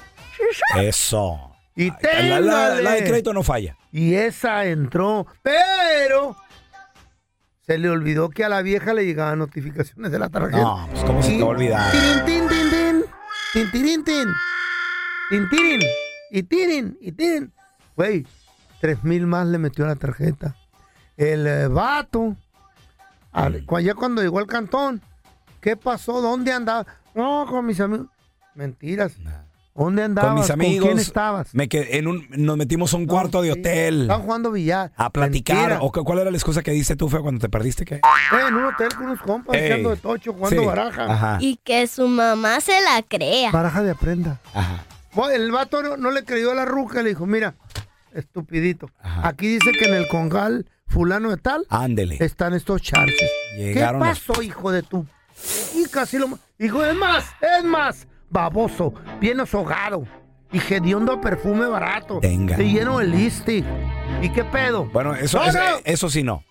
Eso. 0.79 1.55
y 1.77 1.91
La, 1.91 2.41
la- 2.41 2.81
la 2.81 2.93
de 2.93 3.05
crédito 3.05 3.35
no 3.35 3.43
falla. 3.43 3.77
Y 3.93 4.15
esa 4.15 4.65
entró, 4.65 5.27
pero 5.43 6.35
se 7.67 7.77
le 7.77 7.91
olvidó 7.91 8.31
que 8.31 8.43
a 8.45 8.49
la 8.49 8.63
vieja 8.63 8.95
le 8.95 9.05
llegaban 9.05 9.39
notificaciones 9.39 10.11
de 10.11 10.19
la 10.19 10.31
tarjeta. 10.31 10.63
No, 10.63 10.89
pues 10.91 11.05
cómo 11.05 11.23
se 11.23 11.33
te 11.33 11.41
va 11.41 11.45
a 11.45 11.51
olvidar. 11.51 11.93
Tin, 11.93 12.25
tin, 12.25 12.49
tin, 12.49 12.71
tin. 12.71 13.05
Tin, 13.53 13.71
tirin, 13.71 14.05
tin. 14.05 14.29
Tin, 15.29 15.49
tirin. 15.51 15.81
Y 16.31 16.43
tirin, 16.45 16.97
y 17.03 17.13
tirin. 17.13 17.53
Güey, 18.01 18.27
tres 18.81 19.05
mil 19.05 19.27
más 19.27 19.47
le 19.47 19.59
metió 19.59 19.85
a 19.85 19.89
la 19.89 19.95
tarjeta. 19.95 20.57
El 21.19 21.47
eh, 21.47 21.69
vato, 21.69 22.35
al- 23.31 23.67
cu- 23.67 23.79
ya 23.81 23.93
cuando 23.95 24.23
llegó 24.23 24.39
al 24.39 24.47
cantón, 24.47 25.03
¿qué 25.61 25.77
pasó? 25.77 26.23
¿Dónde 26.23 26.51
andaba? 26.51 26.87
No, 27.15 27.45
con 27.47 27.67
mis 27.67 27.79
amigos. 27.79 28.07
Mentiras. 28.55 29.13
¿Dónde 29.75 30.03
andabas? 30.05 30.31
Con 30.31 30.41
mis 30.41 30.51
amigos. 30.51 30.87
quién 30.87 30.99
estabas? 30.99 31.55
Me 31.55 31.69
quedé 31.69 31.99
en 31.99 32.07
un, 32.07 32.27
nos 32.31 32.57
metimos 32.57 32.95
a 32.95 32.97
un 32.97 33.05
cuarto 33.05 33.43
de 33.43 33.53
hotel. 33.53 34.01
Estaban 34.03 34.23
jugando 34.25 34.51
billar. 34.51 34.93
A 34.97 35.11
platicar. 35.11 35.57
Mentira. 35.59 35.83
¿O 35.83 35.93
cu- 35.93 36.03
¿Cuál 36.03 36.21
era 36.21 36.31
la 36.31 36.39
excusa 36.39 36.63
que 36.63 36.71
diste 36.71 36.97
tú, 36.97 37.11
fue 37.11 37.21
cuando 37.21 37.39
te 37.39 37.51
perdiste? 37.51 37.85
¿Qué? 37.85 37.97
Eh, 37.97 38.01
en 38.49 38.55
un 38.55 38.65
hotel 38.65 38.95
con 38.95 39.09
unos 39.09 39.21
compas, 39.21 39.57
Ey. 39.59 39.67
echando 39.67 39.91
de 39.91 39.97
tocho, 39.99 40.33
jugando 40.33 40.59
Sí, 40.59 40.67
baraja. 40.67 41.05
ajá. 41.05 41.37
Y 41.43 41.57
que 41.57 41.87
su 41.87 42.09
mamá 42.09 42.61
se 42.63 42.81
la 42.81 43.03
crea. 43.07 43.51
Baraja 43.53 43.83
de 43.83 43.91
aprenda. 43.91 44.41
Ajá. 44.55 44.85
Bueno, 45.13 45.35
El 45.35 45.53
vato 45.53 45.83
no, 45.83 45.99
no 45.99 46.11
le 46.13 46.25
creyó 46.25 46.53
a 46.53 46.55
la 46.55 46.65
ruca, 46.65 47.03
le 47.03 47.11
dijo, 47.11 47.27
mira, 47.27 47.55
estupidito. 48.15 48.91
Aquí 49.03 49.47
dice 49.49 49.73
que 49.73 49.87
en 49.87 49.95
el 49.95 50.09
congal 50.09 50.67
fulano 50.87 51.31
de 51.31 51.37
tal 51.37 51.67
Ándele. 51.69 52.17
están 52.21 52.55
estos 52.55 52.83
charches. 52.83 53.31
Llegaron 53.57 54.03
¿Qué 54.03 54.09
los- 54.09 54.21
pasó, 54.21 54.43
hijo 54.43 54.71
de 54.73 54.83
tú? 54.83 55.07
Y 55.75 55.89
casi 55.89 56.19
lo... 56.19 56.39
Dijo, 56.59 56.85
es 56.85 56.95
más, 56.95 57.25
es 57.59 57.65
más, 57.65 58.07
baboso, 58.29 58.93
bien 59.21 59.41
hogado 59.41 60.05
y 60.53 60.59
hediondo 60.59 61.21
perfume 61.21 61.67
barato. 61.67 62.21
Venga. 62.21 62.61
Y 62.61 62.73
lleno 62.75 62.99
de 62.99 63.07
lipstick. 63.07 63.65
¿Y 64.21 64.29
qué 64.31 64.45
pedo? 64.45 64.85
Bueno, 64.87 65.15
eso, 65.15 65.39
No, 65.39 65.45
eso, 65.47 65.59
no. 65.59 65.65
eso 65.85 66.11
sí 66.11 66.23
no. 66.23 66.45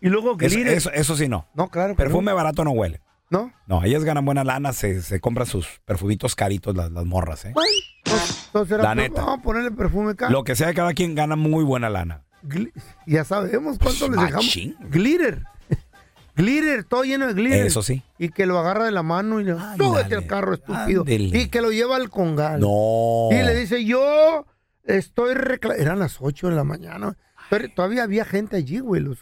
Y 0.00 0.08
luego 0.10 0.36
Eso, 0.38 0.54
glitter. 0.56 0.74
eso, 0.74 0.90
eso 0.92 1.16
sí 1.16 1.28
no. 1.28 1.48
No, 1.54 1.68
claro. 1.70 1.94
que 1.94 2.02
Perfume 2.02 2.32
barato 2.32 2.62
no 2.64 2.70
huele. 2.72 3.00
¿No? 3.30 3.52
No, 3.66 3.84
ellas 3.84 4.04
ganan 4.04 4.24
buena 4.24 4.42
lana, 4.44 4.72
se, 4.72 5.02
se 5.02 5.20
compran 5.20 5.46
sus 5.46 5.80
perfumitos 5.84 6.34
caritos 6.34 6.74
las, 6.74 6.90
las 6.90 7.04
morras, 7.04 7.44
¿eh? 7.44 7.50
Bueno, 7.52 7.70
pues, 8.04 8.44
entonces 8.46 8.74
era 8.74 8.82
La 8.84 8.94
neta. 8.94 9.20
Vamos 9.22 9.38
a 9.38 9.42
ponerle 9.42 9.70
perfume 9.70 10.12
acá. 10.12 10.30
Lo 10.30 10.44
que 10.44 10.56
sea, 10.56 10.72
cada 10.72 10.94
quien 10.94 11.14
gana 11.14 11.36
muy 11.36 11.62
buena 11.64 11.90
lana. 11.90 12.22
Gli- 12.42 12.72
ya 13.06 13.24
sabemos 13.24 13.78
cuánto 13.78 14.06
les 14.08 14.18
dejamos. 14.20 14.44
Machín. 14.46 14.76
Glitter. 14.90 15.44
Glitter, 16.36 16.84
todo 16.84 17.02
lleno 17.02 17.26
de 17.26 17.34
glitter. 17.34 17.66
Eso 17.66 17.82
sí. 17.82 18.02
Y 18.16 18.28
que 18.28 18.46
lo 18.46 18.58
agarra 18.58 18.84
de 18.84 18.92
la 18.92 19.02
mano 19.02 19.40
y 19.40 19.44
le 19.44 19.56
súbete 19.76 20.14
al 20.14 20.26
carro, 20.26 20.54
estúpido. 20.54 21.00
ándele. 21.02 21.36
Y 21.38 21.48
que 21.48 21.60
lo 21.60 21.70
lleva 21.72 21.96
al 21.96 22.10
congal. 22.10 22.60
No. 22.60 23.28
Y 23.32 23.42
le 23.42 23.54
dice, 23.54 23.84
yo 23.84 24.46
Estoy 24.84 25.34
recla- 25.34 25.74
Eran 25.76 25.98
las 25.98 26.16
8 26.20 26.48
de 26.48 26.54
la 26.56 26.64
mañana. 26.64 27.14
Estoy- 27.50 27.74
Todavía 27.74 28.04
había 28.04 28.24
gente 28.24 28.56
allí, 28.56 28.78
güey. 28.78 29.02
Los, 29.02 29.18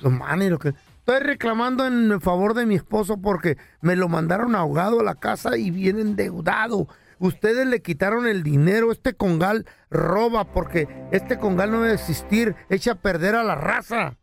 los 0.00 0.10
manes, 0.12 0.50
los 0.50 0.58
que... 0.58 0.72
Estoy 1.04 1.18
reclamando 1.18 1.84
en 1.84 2.20
favor 2.20 2.54
de 2.54 2.64
mi 2.64 2.76
esposo 2.76 3.16
porque 3.20 3.56
me 3.80 3.96
lo 3.96 4.08
mandaron 4.08 4.54
ahogado 4.54 5.00
a 5.00 5.02
la 5.02 5.16
casa 5.16 5.56
y 5.56 5.72
viene 5.72 6.00
endeudado. 6.00 6.86
Ustedes 7.18 7.66
le 7.66 7.82
quitaron 7.82 8.28
el 8.28 8.44
dinero. 8.44 8.92
Este 8.92 9.12
congal 9.14 9.66
roba 9.90 10.44
porque 10.52 10.86
este 11.10 11.38
congal 11.38 11.72
no 11.72 11.80
debe 11.82 11.94
existir. 11.94 12.54
Echa 12.70 12.92
a 12.92 12.94
perder 12.94 13.34
a 13.34 13.42
la 13.42 13.56
raza. 13.56 14.16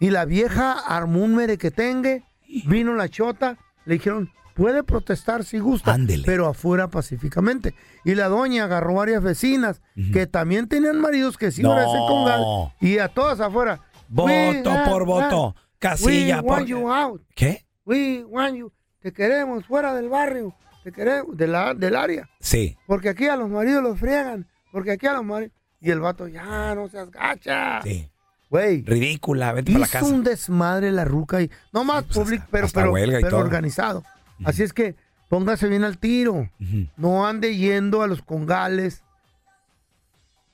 Y 0.00 0.10
la 0.10 0.24
vieja 0.24 0.72
armó 0.72 1.22
un 1.22 1.36
merequetengue. 1.36 2.24
Vino 2.66 2.94
la 2.94 3.08
chota. 3.08 3.56
Le 3.84 3.94
dijeron, 3.94 4.28
puede 4.56 4.82
protestar 4.82 5.44
si 5.44 5.60
gusta. 5.60 5.96
Pero 6.26 6.48
afuera 6.48 6.88
pacíficamente. 6.88 7.76
Y 8.04 8.16
la 8.16 8.26
doña 8.26 8.64
agarró 8.64 8.94
varias 8.94 9.22
vecinas 9.22 9.80
que 10.12 10.26
también 10.26 10.66
tenían 10.66 11.00
maridos 11.00 11.38
que 11.38 11.52
sí 11.52 11.62
a 11.64 11.84
ese 11.84 11.96
No. 11.96 12.06
congal. 12.08 12.44
Y 12.80 12.98
a 12.98 13.06
todas 13.06 13.38
afuera. 13.38 13.82
Voto 14.08 14.30
We 14.32 14.62
por 14.88 15.06
voto. 15.06 15.54
Casilla 15.82 16.36
We 16.36 16.42
por- 16.42 16.50
want 16.52 16.66
you 16.68 16.92
out. 16.92 17.22
¿Qué? 17.34 17.66
We 17.84 18.24
want 18.24 18.54
you. 18.56 18.72
Te 19.00 19.12
queremos 19.12 19.66
fuera 19.66 19.94
del 19.94 20.08
barrio. 20.08 20.54
Te 20.84 20.92
queremos 20.92 21.36
de 21.36 21.46
la, 21.48 21.74
del 21.74 21.96
área. 21.96 22.28
Sí. 22.40 22.76
Porque 22.86 23.08
aquí 23.08 23.26
a 23.26 23.36
los 23.36 23.48
maridos 23.50 23.82
los 23.82 23.98
friegan. 23.98 24.46
Porque 24.70 24.92
aquí 24.92 25.06
a 25.06 25.12
los 25.14 25.24
maridos. 25.24 25.52
Y 25.80 25.90
el 25.90 26.00
vato, 26.00 26.28
ya, 26.28 26.74
no 26.76 26.88
seas 26.88 27.10
gacha. 27.10 27.82
Sí. 27.82 28.08
Güey. 28.48 28.82
Ridícula, 28.82 29.52
vete 29.52 29.72
para 29.72 29.80
la 29.80 29.86
Hizo 29.86 29.98
casa. 29.98 30.06
un 30.12 30.22
desmadre 30.24 30.92
la 30.92 31.04
ruca 31.04 31.40
y 31.42 31.50
no 31.72 31.84
más 31.84 32.04
público, 32.04 32.44
pero, 32.50 32.66
hasta 32.66 32.82
pero, 32.82 32.92
pero 32.94 33.28
todo. 33.30 33.40
organizado. 33.40 34.04
Así 34.44 34.62
es 34.62 34.72
que 34.72 34.94
póngase 35.28 35.68
bien 35.68 35.84
al 35.84 35.98
tiro. 35.98 36.48
No 36.96 37.26
ande 37.26 37.56
yendo 37.56 38.02
a 38.02 38.06
los 38.06 38.22
congales 38.22 39.02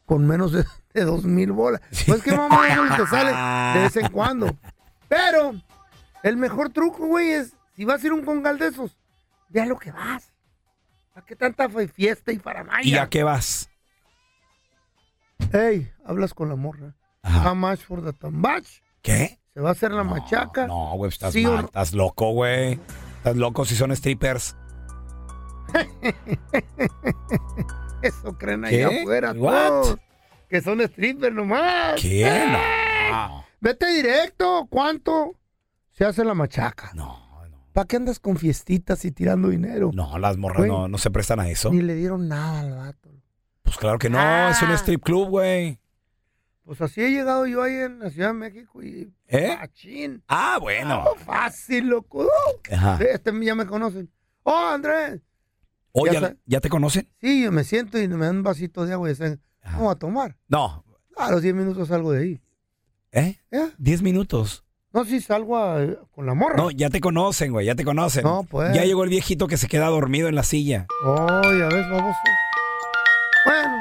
con 0.06 0.26
menos 0.26 0.52
de, 0.52 0.64
de 0.94 1.04
dos 1.04 1.24
mil 1.24 1.52
bolas. 1.52 1.80
Pues 2.06 2.22
que 2.22 2.34
mamá 2.36 2.96
te 2.96 3.06
sale 3.06 3.78
de 3.78 3.84
vez 3.84 3.96
en 3.96 4.08
cuando. 4.12 4.56
Pero 5.08 5.54
el 6.22 6.36
mejor 6.36 6.70
truco, 6.70 7.06
güey, 7.06 7.30
es 7.30 7.54
si 7.74 7.84
vas 7.84 8.02
a 8.02 8.06
ir 8.06 8.12
a 8.12 8.16
un 8.16 8.24
congal 8.24 8.58
de 8.58 8.68
esos, 8.68 8.96
ve 9.48 9.60
a 9.60 9.66
lo 9.66 9.78
que 9.78 9.92
vas. 9.92 10.32
¿A 11.14 11.22
qué 11.22 11.34
tanta 11.34 11.68
fiesta 11.68 12.32
y 12.32 12.38
faramaya? 12.38 12.88
¿Y 12.88 12.96
a 12.96 13.08
qué 13.08 13.22
vas? 13.24 13.68
Ey, 15.52 15.90
hablas 16.04 16.34
con 16.34 16.48
la 16.48 16.56
morra. 16.56 16.94
How 17.24 17.54
much 17.54 17.80
for 17.80 18.04
the 18.04 18.12
tambach? 18.12 18.66
¿Qué? 19.02 19.38
Se 19.54 19.60
va 19.60 19.70
a 19.70 19.72
hacer 19.72 19.90
la 19.92 20.04
machaca. 20.04 20.66
No, 20.66 20.92
güey, 20.96 21.08
estás 21.08 21.34
estás 21.34 21.92
loco, 21.92 22.32
güey. 22.32 22.78
Estás 23.16 23.36
loco 23.36 23.64
si 23.64 23.74
son 23.74 23.94
strippers. 23.94 24.56
Eso 28.02 28.38
creen 28.38 28.62
¿Qué? 28.62 28.84
allá 28.84 29.00
afuera 29.00 29.32
What? 29.32 29.68
todos. 29.68 29.98
Que 30.48 30.60
son 30.62 30.80
strippers 30.80 31.34
nomás. 31.34 32.00
¿Qué? 32.00 32.46
No. 33.10 33.44
Vete 33.60 33.86
directo. 33.88 34.66
¿Cuánto 34.70 35.32
se 35.92 36.04
hace 36.04 36.24
la 36.24 36.34
machaca? 36.34 36.92
No, 36.94 37.18
no. 37.50 37.58
¿Para 37.72 37.86
qué 37.86 37.96
andas 37.96 38.18
con 38.20 38.36
fiestitas 38.36 39.04
y 39.04 39.10
tirando 39.12 39.48
dinero? 39.48 39.90
No, 39.92 40.18
las 40.18 40.36
morras 40.36 40.58
Güey. 40.58 40.70
no, 40.70 40.88
no 40.88 40.98
se 40.98 41.10
prestan 41.10 41.40
a 41.40 41.48
eso. 41.48 41.70
Ni 41.72 41.82
le 41.82 41.94
dieron 41.94 42.28
nada 42.28 42.60
al 42.60 42.70
vato. 42.72 43.10
Pues 43.62 43.76
claro 43.76 43.98
que 43.98 44.08
no, 44.08 44.48
es 44.48 44.60
un 44.62 44.70
strip 44.72 45.02
club, 45.04 45.28
güey. 45.28 45.78
Pues 46.64 46.80
así 46.82 47.00
he 47.02 47.10
llegado 47.10 47.46
yo 47.46 47.62
ahí 47.62 47.74
en 47.74 47.98
la 47.98 48.10
Ciudad 48.10 48.28
de 48.28 48.34
México 48.34 48.82
y... 48.82 49.10
¿Eh? 49.26 49.56
Machín. 49.58 50.22
Ah, 50.28 50.58
bueno. 50.60 51.04
Oh, 51.06 51.14
fácil, 51.16 51.88
loco. 51.88 52.28
Ajá. 52.70 52.98
Este 53.02 53.32
ya 53.42 53.54
me 53.54 53.66
conocen. 53.66 54.10
Oh, 54.42 54.66
Andrés. 54.72 55.20
Oye, 55.92 56.12
Ya 56.12 56.36
¿ya, 56.46 56.58
sa- 56.58 56.60
te 56.60 56.68
conocen? 56.68 57.08
Sí, 57.20 57.42
yo 57.44 57.52
me 57.52 57.64
siento 57.64 57.98
y 57.98 58.06
me 58.08 58.26
dan 58.26 58.36
un 58.38 58.42
vasito 58.42 58.84
de 58.84 58.92
agua 58.92 59.08
y 59.08 59.12
dicen, 59.12 59.40
vamos 59.64 59.92
a 59.92 59.98
tomar. 59.98 60.36
No. 60.48 60.84
A 61.16 61.30
los 61.30 61.40
10 61.42 61.54
minutos 61.54 61.88
salgo 61.88 62.12
de 62.12 62.20
ahí. 62.22 62.40
¿Eh? 63.12 63.36
Diez 63.78 64.02
minutos. 64.02 64.64
No, 64.92 65.04
sí 65.04 65.20
salgo 65.20 65.56
a- 65.56 65.86
para 66.14 66.26
la 66.26 66.34
morra. 66.34 66.56
No, 66.56 66.70
ya 66.70 66.88
te 66.90 67.00
conocen, 67.00 67.52
güey, 67.52 67.66
ya 67.66 67.74
te 67.74 67.84
conocen. 67.84 68.24
No, 68.24 68.44
pues. 68.44 68.74
Ya 68.74 68.84
llegó 68.84 69.04
el 69.04 69.10
viejito 69.10 69.46
que 69.46 69.56
se 69.56 69.68
queda 69.68 69.86
dormido 69.88 70.28
en 70.28 70.34
la 70.34 70.42
silla. 70.42 70.86
Oh, 71.04 71.42
ya 71.42 71.68
ves, 71.68 71.88
vamos. 71.90 72.16
Bueno, 73.44 73.76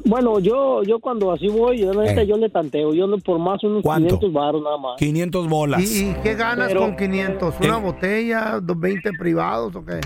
Bueno, 0.05 0.39
yo 0.39 0.83
yo 0.83 0.99
cuando 0.99 1.31
así 1.31 1.47
voy, 1.47 1.77
yo, 1.79 2.03
Eh. 2.03 2.27
yo 2.27 2.35
le 2.35 2.49
tanteo. 2.49 2.93
Yo 2.93 3.07
no 3.07 3.17
por 3.19 3.39
más 3.39 3.63
unos 3.63 3.81
¿Cuánto? 3.81 4.19
500 4.19 4.33
baros 4.33 4.61
nada 4.61 4.77
más. 4.77 4.97
500 4.97 5.47
bolas. 5.47 5.81
¿Y, 5.89 6.09
y 6.09 6.13
qué 6.21 6.35
ganas 6.35 6.67
Pero- 6.67 6.81
con 6.81 6.97
500? 6.97 7.55
¿Una 7.61 7.77
Eh. 7.77 7.81
botella? 7.81 8.59
¿Dos 8.61 8.77
20 8.77 9.11
privados 9.17 9.73
o 9.77 9.85
qué? 9.85 10.01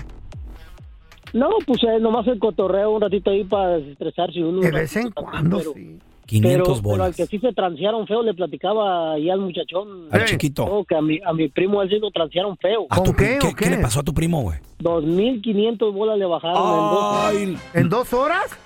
No, 1.32 1.48
pues 1.66 1.82
eh, 1.82 1.98
nomás 2.00 2.24
el 2.28 2.38
cotorreo 2.38 2.92
un 2.92 3.00
ratito 3.00 3.30
ahí 3.32 3.42
para 3.42 3.78
desestresarse 3.78 4.38
uno. 4.44 4.60
De 4.60 4.68
un 4.68 4.74
vez 4.74 4.94
en 4.94 5.10
cuando, 5.10 5.58
pero- 5.58 5.72
sí. 5.74 5.98
500 6.26 6.62
pero, 6.62 6.74
Pero 6.74 6.82
bolas. 6.82 7.06
al 7.08 7.14
que 7.14 7.26
sí 7.26 7.38
se 7.38 7.52
transearon 7.52 8.06
feo, 8.06 8.22
le 8.22 8.34
platicaba 8.34 9.12
ahí 9.14 9.28
al 9.30 9.40
muchachón. 9.40 10.08
Al 10.10 10.24
chiquito. 10.24 10.66
No, 10.66 10.84
que 10.84 10.94
a 10.96 11.00
mi, 11.02 11.18
a 11.24 11.32
mi 11.32 11.48
primo 11.48 11.82
él 11.82 11.88
sí 11.90 11.98
lo 11.98 12.10
transearon 12.10 12.56
feo. 12.58 12.86
¿A 12.90 13.02
tu 13.02 13.12
pri- 13.12 13.38
¿Qué, 13.40 13.54
qué 13.54 13.70
le 13.70 13.78
pasó 13.78 14.00
a 14.00 14.02
tu 14.02 14.12
primo, 14.14 14.42
güey? 14.42 14.58
2.500 14.80 15.92
bolas 15.92 16.18
le 16.18 16.26
bajaron 16.26 16.56
en 16.56 16.68
dos 16.68 17.02
horas. 17.04 17.34
Ay, 17.34 17.58
¿En 17.74 17.88
dos 17.88 18.12
horas? 18.12 18.58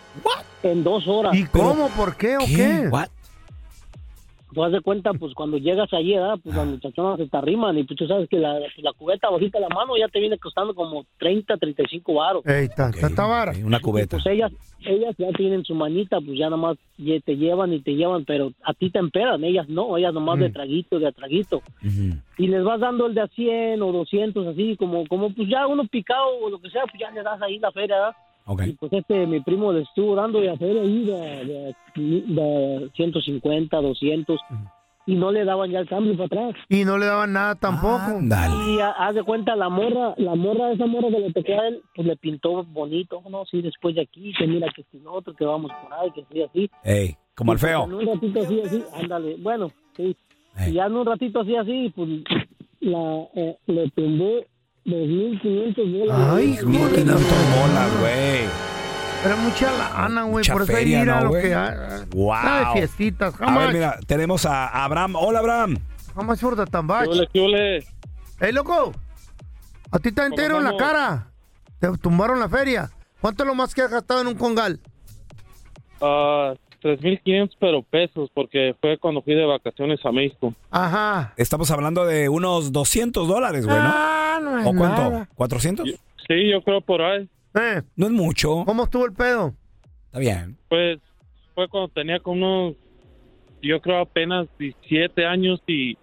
En 0.62 0.84
dos 0.84 1.06
horas. 1.08 1.34
¿Y 1.36 1.44
cómo? 1.44 1.88
¿Por 1.96 2.16
qué 2.16 2.36
o 2.36 2.40
qué? 2.46 2.88
What? 2.90 3.08
Tú 4.58 4.64
haz 4.64 4.72
de 4.72 4.80
cuenta, 4.80 5.12
pues 5.14 5.34
cuando 5.34 5.56
llegas 5.56 5.88
allí, 5.92 6.14
¿verdad? 6.14 6.36
Pues 6.42 6.52
las 6.56 6.66
muchachonas 6.66 7.16
se 7.18 7.28
te 7.28 7.36
arriman 7.36 7.78
y 7.78 7.84
pues 7.84 7.96
tú 7.96 8.08
sabes 8.08 8.28
que 8.28 8.38
la, 8.40 8.54
pues, 8.58 8.82
la 8.82 8.92
cubeta 8.92 9.30
bajita 9.30 9.60
de 9.60 9.68
la 9.68 9.72
mano 9.72 9.96
ya 9.96 10.08
te 10.08 10.18
viene 10.18 10.36
costando 10.36 10.74
como 10.74 11.04
30, 11.20 11.56
35 11.58 12.12
varos. 12.14 12.44
Ey, 12.44 12.64
está, 12.64 12.88
está, 12.88 13.06
está 13.06 13.26
vara. 13.26 13.52
Una 13.64 13.78
cubeta. 13.78 14.16
Pues 14.16 14.26
ellas, 14.26 14.50
ellas 14.80 15.14
ya 15.16 15.30
tienen 15.36 15.62
su 15.64 15.76
manita, 15.76 16.20
pues 16.20 16.36
ya 16.36 16.46
nada 16.50 16.56
más 16.56 16.76
te 16.96 17.36
llevan 17.36 17.72
y 17.72 17.78
te 17.82 17.94
llevan, 17.94 18.24
pero 18.24 18.50
a 18.64 18.74
ti 18.74 18.90
te 18.90 18.98
empedan, 18.98 19.44
ellas 19.44 19.68
no, 19.68 19.96
ellas 19.96 20.12
nomás 20.12 20.38
Mm. 20.38 20.40
de 20.40 20.50
traguito, 20.50 20.98
de 20.98 21.06
a 21.06 21.12
traguito. 21.12 21.62
Y 22.36 22.48
les 22.48 22.64
vas 22.64 22.80
dando 22.80 23.06
el 23.06 23.14
de 23.14 23.20
a 23.20 23.28
100 23.28 23.80
o 23.80 23.92
200, 23.92 24.44
así 24.44 24.76
como, 24.76 25.06
como 25.06 25.32
pues 25.32 25.48
ya 25.48 25.68
uno 25.68 25.86
picado 25.86 26.36
o 26.42 26.50
lo 26.50 26.58
que 26.58 26.70
sea, 26.70 26.82
pues 26.82 26.98
ya 26.98 27.12
le 27.12 27.22
das 27.22 27.40
ahí 27.42 27.60
la 27.60 27.70
feria, 27.70 27.94
¿verdad? 27.94 28.16
Ok. 28.50 28.62
Y 28.66 28.72
pues 28.72 28.92
este, 28.94 29.26
mi 29.26 29.40
primo 29.40 29.72
le 29.72 29.82
estuvo 29.82 30.14
dando 30.14 30.40
de 30.40 30.56
feria 30.56 30.80
ahí 30.82 31.04
de, 31.04 31.74
de, 31.94 32.22
de 32.34 32.90
150, 32.96 33.76
200, 33.80 34.40
y 35.06 35.14
no 35.16 35.30
le 35.32 35.44
daban 35.44 35.70
ya 35.70 35.80
el 35.80 35.88
cambio 35.88 36.14
para 36.16 36.26
atrás. 36.46 36.62
Y 36.70 36.84
no 36.84 36.96
le 36.98 37.06
daban 37.06 37.32
nada 37.32 37.54
tampoco. 37.54 38.18
Y 38.22 38.78
ha- 38.80 38.90
haz 38.92 39.14
de 39.14 39.22
cuenta, 39.22 39.54
la 39.54 39.68
morra, 39.68 40.14
la 40.16 40.34
morra, 40.34 40.72
esa 40.72 40.86
morra 40.86 41.08
que 41.10 41.18
le 41.20 41.32
tocó 41.32 41.52
a 41.60 41.68
él, 41.68 41.82
pues 41.94 42.06
le 42.06 42.16
pintó 42.16 42.64
bonito, 42.64 43.22
no, 43.30 43.44
sí, 43.46 43.60
después 43.62 43.94
de 43.94 44.02
aquí, 44.02 44.32
que 44.38 44.46
mira 44.46 44.68
que 44.74 44.82
si 44.90 45.00
otro, 45.06 45.34
que 45.34 45.44
vamos 45.44 45.70
por 45.82 45.92
ahí, 45.94 46.10
que 46.12 46.24
sí, 46.32 46.42
así. 46.42 46.70
Ey, 46.84 47.16
como 47.34 47.52
el 47.52 47.58
Y, 47.58 47.60
pues, 47.60 47.70
feo. 47.72 47.84
En 47.84 47.94
un 47.94 48.06
ratito 48.06 48.40
así, 48.42 48.60
así, 48.64 48.82
ándale, 48.94 49.36
bueno, 49.40 49.70
sí. 49.94 50.16
Y 50.66 50.72
ya 50.72 50.86
en 50.86 50.96
un 50.96 51.06
ratito 51.06 51.40
así, 51.40 51.54
así, 51.54 51.92
pues 51.94 52.08
la, 52.80 53.22
eh, 53.34 53.56
le 53.66 53.90
tumbé 53.90 54.46
2.500 54.88 55.98
dólares. 55.98 56.26
Ay, 56.30 56.56
joder. 56.56 57.04
bolas, 57.04 58.00
güey. 58.00 58.48
Era 59.24 59.36
mucha 59.36 59.72
lana, 59.72 60.22
güey. 60.24 60.44
Por 60.46 60.62
eso 60.62 60.72
feria, 60.72 61.02
ir 61.02 61.10
a 61.10 61.16
¿no, 61.16 61.24
lo 61.24 61.28
güey? 61.30 61.42
que 61.42 61.54
hay. 61.54 61.76
Wow. 62.10 62.32
Nada 62.34 62.58
de 62.58 62.72
fiestitas. 62.80 63.34
A 63.40 63.58
ver, 63.58 63.66
much? 63.66 63.74
mira, 63.74 63.98
tenemos 64.06 64.46
a 64.46 64.84
Abraham. 64.84 65.16
Hola, 65.16 65.40
Abraham. 65.40 65.76
How 66.14 66.24
much 66.24 66.38
for 66.38 66.56
the 66.56 66.64
tambach? 66.66 67.06
¡Ey, 68.40 68.52
loco! 68.52 68.92
A 69.90 69.98
ti 69.98 70.12
te 70.12 70.24
entero 70.24 70.58
en 70.58 70.64
la 70.64 70.76
cara. 70.76 71.32
Te 71.78 71.88
tumbaron 71.98 72.38
la 72.40 72.48
feria. 72.48 72.90
¿Cuánto 73.20 73.42
es 73.42 73.46
lo 73.46 73.54
más 73.54 73.74
que 73.74 73.82
has 73.82 73.90
gastado 73.90 74.20
en 74.20 74.28
un 74.28 74.34
congal? 74.34 74.80
Ah, 76.00 76.54
3.500 76.82 77.50
pero 77.58 77.82
pesos 77.82 78.30
porque 78.34 78.74
fue 78.80 78.98
cuando 78.98 79.22
fui 79.22 79.34
de 79.34 79.44
vacaciones 79.44 79.98
a 80.04 80.12
México. 80.12 80.54
Ajá. 80.70 81.34
Estamos 81.36 81.70
hablando 81.70 82.04
de 82.06 82.28
unos 82.28 82.72
200 82.72 83.26
dólares, 83.26 83.66
güey, 83.66 83.76
¿no? 83.78 83.84
Ah, 83.84 84.38
no 84.42 84.58
es 84.58 84.66
¿O 84.66 84.72
cuánto? 84.74 85.02
nada. 85.10 85.28
¿400? 85.36 85.84
Sí, 86.28 86.50
yo 86.50 86.62
creo 86.62 86.80
por 86.80 87.02
ahí. 87.02 87.28
Eh, 87.54 87.82
No 87.96 88.06
es 88.06 88.12
mucho. 88.12 88.62
¿Cómo 88.64 88.84
estuvo 88.84 89.06
el 89.06 89.12
pedo? 89.12 89.54
Está 90.06 90.18
bien. 90.18 90.56
Pues 90.68 90.98
fue 91.54 91.68
cuando 91.68 91.88
tenía 91.88 92.20
como 92.20 92.36
unos, 92.68 92.76
yo 93.62 93.80
creo 93.80 93.98
apenas 94.00 94.46
17 94.58 95.26
años 95.26 95.60
y, 95.66 95.96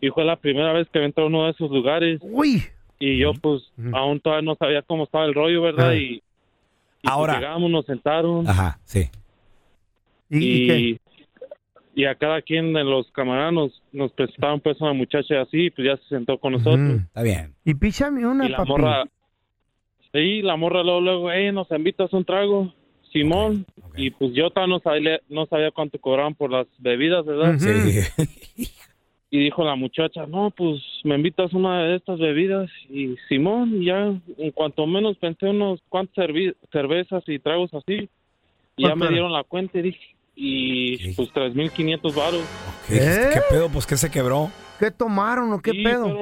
y 0.00 0.08
fue 0.10 0.24
la 0.24 0.36
primera 0.36 0.72
vez 0.72 0.88
que 0.92 1.04
entré 1.04 1.22
a 1.22 1.26
uno 1.26 1.44
de 1.44 1.50
esos 1.50 1.70
lugares. 1.70 2.20
Uy. 2.22 2.62
Y 2.98 3.18
yo 3.18 3.32
pues 3.34 3.62
aún 3.92 4.20
todavía 4.20 4.46
no 4.46 4.54
sabía 4.54 4.80
cómo 4.82 5.04
estaba 5.04 5.24
el 5.26 5.34
rollo, 5.34 5.60
¿verdad? 5.62 5.90
Ah. 5.90 5.94
Y, 5.96 6.04
y, 6.14 6.20
pues, 7.02 7.12
Ahora. 7.12 7.34
llegamos, 7.34 7.70
nos 7.70 7.84
sentaron. 7.84 8.48
Ajá, 8.48 8.78
sí. 8.84 9.10
¿Y, 10.30 10.72
y, 10.72 10.98
y 11.94 12.04
a 12.06 12.14
cada 12.16 12.42
quien 12.42 12.72
de 12.72 12.82
los 12.84 13.10
camaradas 13.12 13.52
nos, 13.52 13.82
nos 13.92 14.12
presentaron 14.12 14.60
pues 14.60 14.80
a 14.80 14.84
una 14.84 14.94
muchacha 14.94 15.40
así, 15.42 15.70
pues 15.70 15.86
ya 15.86 15.96
se 15.96 16.08
sentó 16.08 16.38
con 16.38 16.52
nosotros. 16.52 17.00
Está 17.02 17.22
bien. 17.22 17.54
Y 17.64 17.74
píchame 17.74 18.26
una, 18.26 18.46
Y 18.46 18.48
la 18.48 18.56
papi. 18.58 18.68
morra, 18.70 19.04
sí, 20.12 20.42
la 20.42 20.56
morra 20.56 20.82
luego, 20.82 21.00
luego, 21.00 21.30
hey, 21.32 21.52
nos 21.52 21.70
invitas 21.70 22.12
un 22.12 22.24
trago, 22.24 22.72
Simón. 23.12 23.64
Y 23.96 24.10
pues 24.10 24.32
yo 24.34 24.50
todavía 24.50 24.74
no 24.74 24.80
sabía, 24.80 25.20
no 25.28 25.46
sabía 25.46 25.70
cuánto 25.70 26.00
cobraban 26.00 26.34
por 26.34 26.50
las 26.50 26.66
bebidas, 26.78 27.24
¿verdad? 27.24 27.54
Sí. 27.58 28.00
Y 29.30 29.38
dijo 29.38 29.64
la 29.64 29.74
muchacha, 29.74 30.26
no, 30.26 30.52
pues 30.52 30.80
me 31.02 31.16
invitas 31.16 31.52
una 31.52 31.82
de 31.84 31.96
estas 31.96 32.20
bebidas. 32.20 32.70
Y 32.88 33.16
Simón, 33.28 33.82
y 33.82 33.86
ya 33.86 34.12
en 34.38 34.50
cuanto 34.52 34.86
menos 34.86 35.16
pensé 35.18 35.46
unos 35.46 35.80
cuantos 35.88 36.24
cervezas 36.70 37.24
y 37.26 37.38
tragos 37.40 37.72
así. 37.74 38.08
Y 38.76 38.82
ya 38.84 38.90
¿Cuánto 38.90 39.04
me 39.06 39.10
dieron 39.10 39.32
la 39.32 39.42
cuenta 39.44 39.78
y 39.78 39.82
dije, 39.82 40.13
y 40.36 41.12
pues 41.14 41.28
3.500 41.32 42.14
varos. 42.14 42.42
¿Qué, 42.88 42.96
¿Eh? 42.96 43.30
qué 43.34 43.40
pedo? 43.50 43.68
Pues 43.68 43.86
que 43.86 43.96
se 43.96 44.10
quebró. 44.10 44.50
¿Qué 44.78 44.90
tomaron 44.90 45.52
o 45.52 45.60
qué 45.60 45.70
Sí, 45.72 45.82
pedo? 45.84 46.16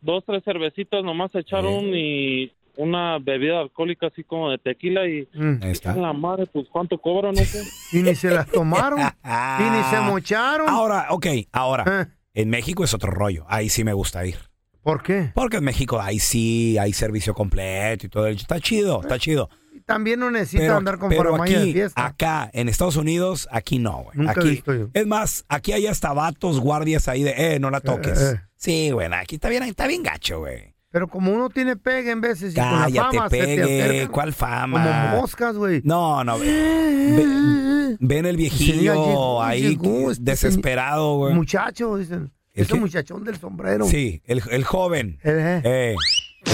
dos, 0.00 0.24
tres 0.26 0.42
cervecitas 0.44 1.02
nomás 1.04 1.34
echaron 1.34 1.84
y 1.94 2.52
una 2.76 3.18
bebida 3.18 3.60
alcohólica 3.60 4.06
así 4.08 4.24
como 4.24 4.50
de 4.50 4.58
tequila 4.58 5.06
y 5.06 5.28
Mm. 5.34 5.60
Ahí 5.62 5.70
está. 5.72 5.94
la 5.94 6.12
madre, 6.12 6.46
pues 6.46 6.66
cuánto 6.70 6.98
cobran, 6.98 7.34
no 7.34 7.42
sé. 7.42 7.62
Y 7.92 8.02
ni 8.02 8.14
se 8.14 8.30
las 8.30 8.46
tomaron. 8.48 9.00
y 9.00 9.02
ni 9.70 9.82
se 9.90 10.00
mocharon. 10.00 10.68
Ahora, 10.68 11.06
ok, 11.10 11.26
ahora. 11.52 11.84
Eh, 12.02 12.06
En 12.34 12.48
México 12.50 12.82
es 12.84 12.94
otro 12.94 13.10
rollo. 13.10 13.44
Ahí 13.48 13.68
sí 13.68 13.84
me 13.84 13.92
gusta 13.92 14.24
ir. 14.26 14.36
¿Por 14.82 15.02
qué? 15.02 15.30
Porque 15.34 15.58
en 15.58 15.64
México 15.64 16.00
ahí 16.00 16.18
sí 16.18 16.76
hay 16.78 16.92
servicio 16.94 17.34
completo 17.34 18.06
y 18.06 18.08
todo. 18.08 18.26
Está 18.26 18.58
chido, 18.58 19.00
está 19.02 19.18
chido. 19.18 19.48
También 19.86 20.20
no 20.20 20.30
necesitan 20.30 20.66
Pero, 20.66 20.76
andar 20.76 20.98
con 20.98 21.08
pero 21.10 21.36
de 21.36 21.42
aquí, 21.42 21.72
fiesta. 21.72 22.06
acá, 22.06 22.50
en 22.52 22.68
Estados 22.68 22.96
Unidos, 22.96 23.48
aquí 23.50 23.78
no, 23.78 24.04
güey. 24.04 24.16
Nunca 24.18 24.32
he 24.32 24.40
Aquí, 24.40 24.48
visto 24.50 24.74
yo. 24.74 24.88
es 24.92 25.06
más, 25.06 25.44
aquí 25.48 25.72
hay 25.72 25.86
hasta 25.86 26.12
vatos 26.12 26.60
guardias 26.60 27.08
ahí 27.08 27.22
de, 27.22 27.34
eh, 27.54 27.58
no 27.60 27.70
la 27.70 27.80
toques. 27.80 28.20
Eh, 28.20 28.32
eh. 28.36 28.40
Sí, 28.56 28.90
güey, 28.90 29.08
aquí 29.12 29.34
está 29.36 29.48
bien, 29.48 29.62
está 29.64 29.86
bien 29.86 30.02
gacho, 30.02 30.38
güey. 30.40 30.72
Pero 30.90 31.08
como 31.08 31.32
uno 31.32 31.48
tiene 31.48 31.76
pegue 31.76 32.10
en 32.10 32.20
veces 32.20 32.52
y 32.52 32.56
con 32.56 32.64
la 32.70 32.88
fama 32.90 33.30
se 33.30 33.36
te 33.38 33.44
pegue. 33.46 33.82
acercan 33.82 34.12
¿Cuál 34.12 34.32
fama? 34.34 34.84
como 35.10 35.20
moscas, 35.22 35.56
güey. 35.56 35.80
No, 35.84 36.22
no. 36.22 36.38
Ve, 36.38 36.46
ve- 36.46 37.96
ven 37.98 38.26
el 38.26 38.36
viejillo 38.36 38.72
Sí, 38.74 38.80
llegó, 39.08 39.42
ahí 39.42 39.62
llegó 39.70 40.10
este 40.10 40.22
desesperado, 40.24 41.16
güey. 41.16 41.34
Muchacho, 41.34 41.96
dicen. 41.96 42.30
¿El 42.54 42.64
Ese 42.64 42.74
muchachón 42.74 43.24
del 43.24 43.38
sombrero. 43.38 43.86
Sí, 43.86 44.20
el, 44.26 44.42
el 44.50 44.64
joven. 44.64 45.18
Eh, 45.24 45.62
Eh, 45.64 45.96
eh, 46.44 46.52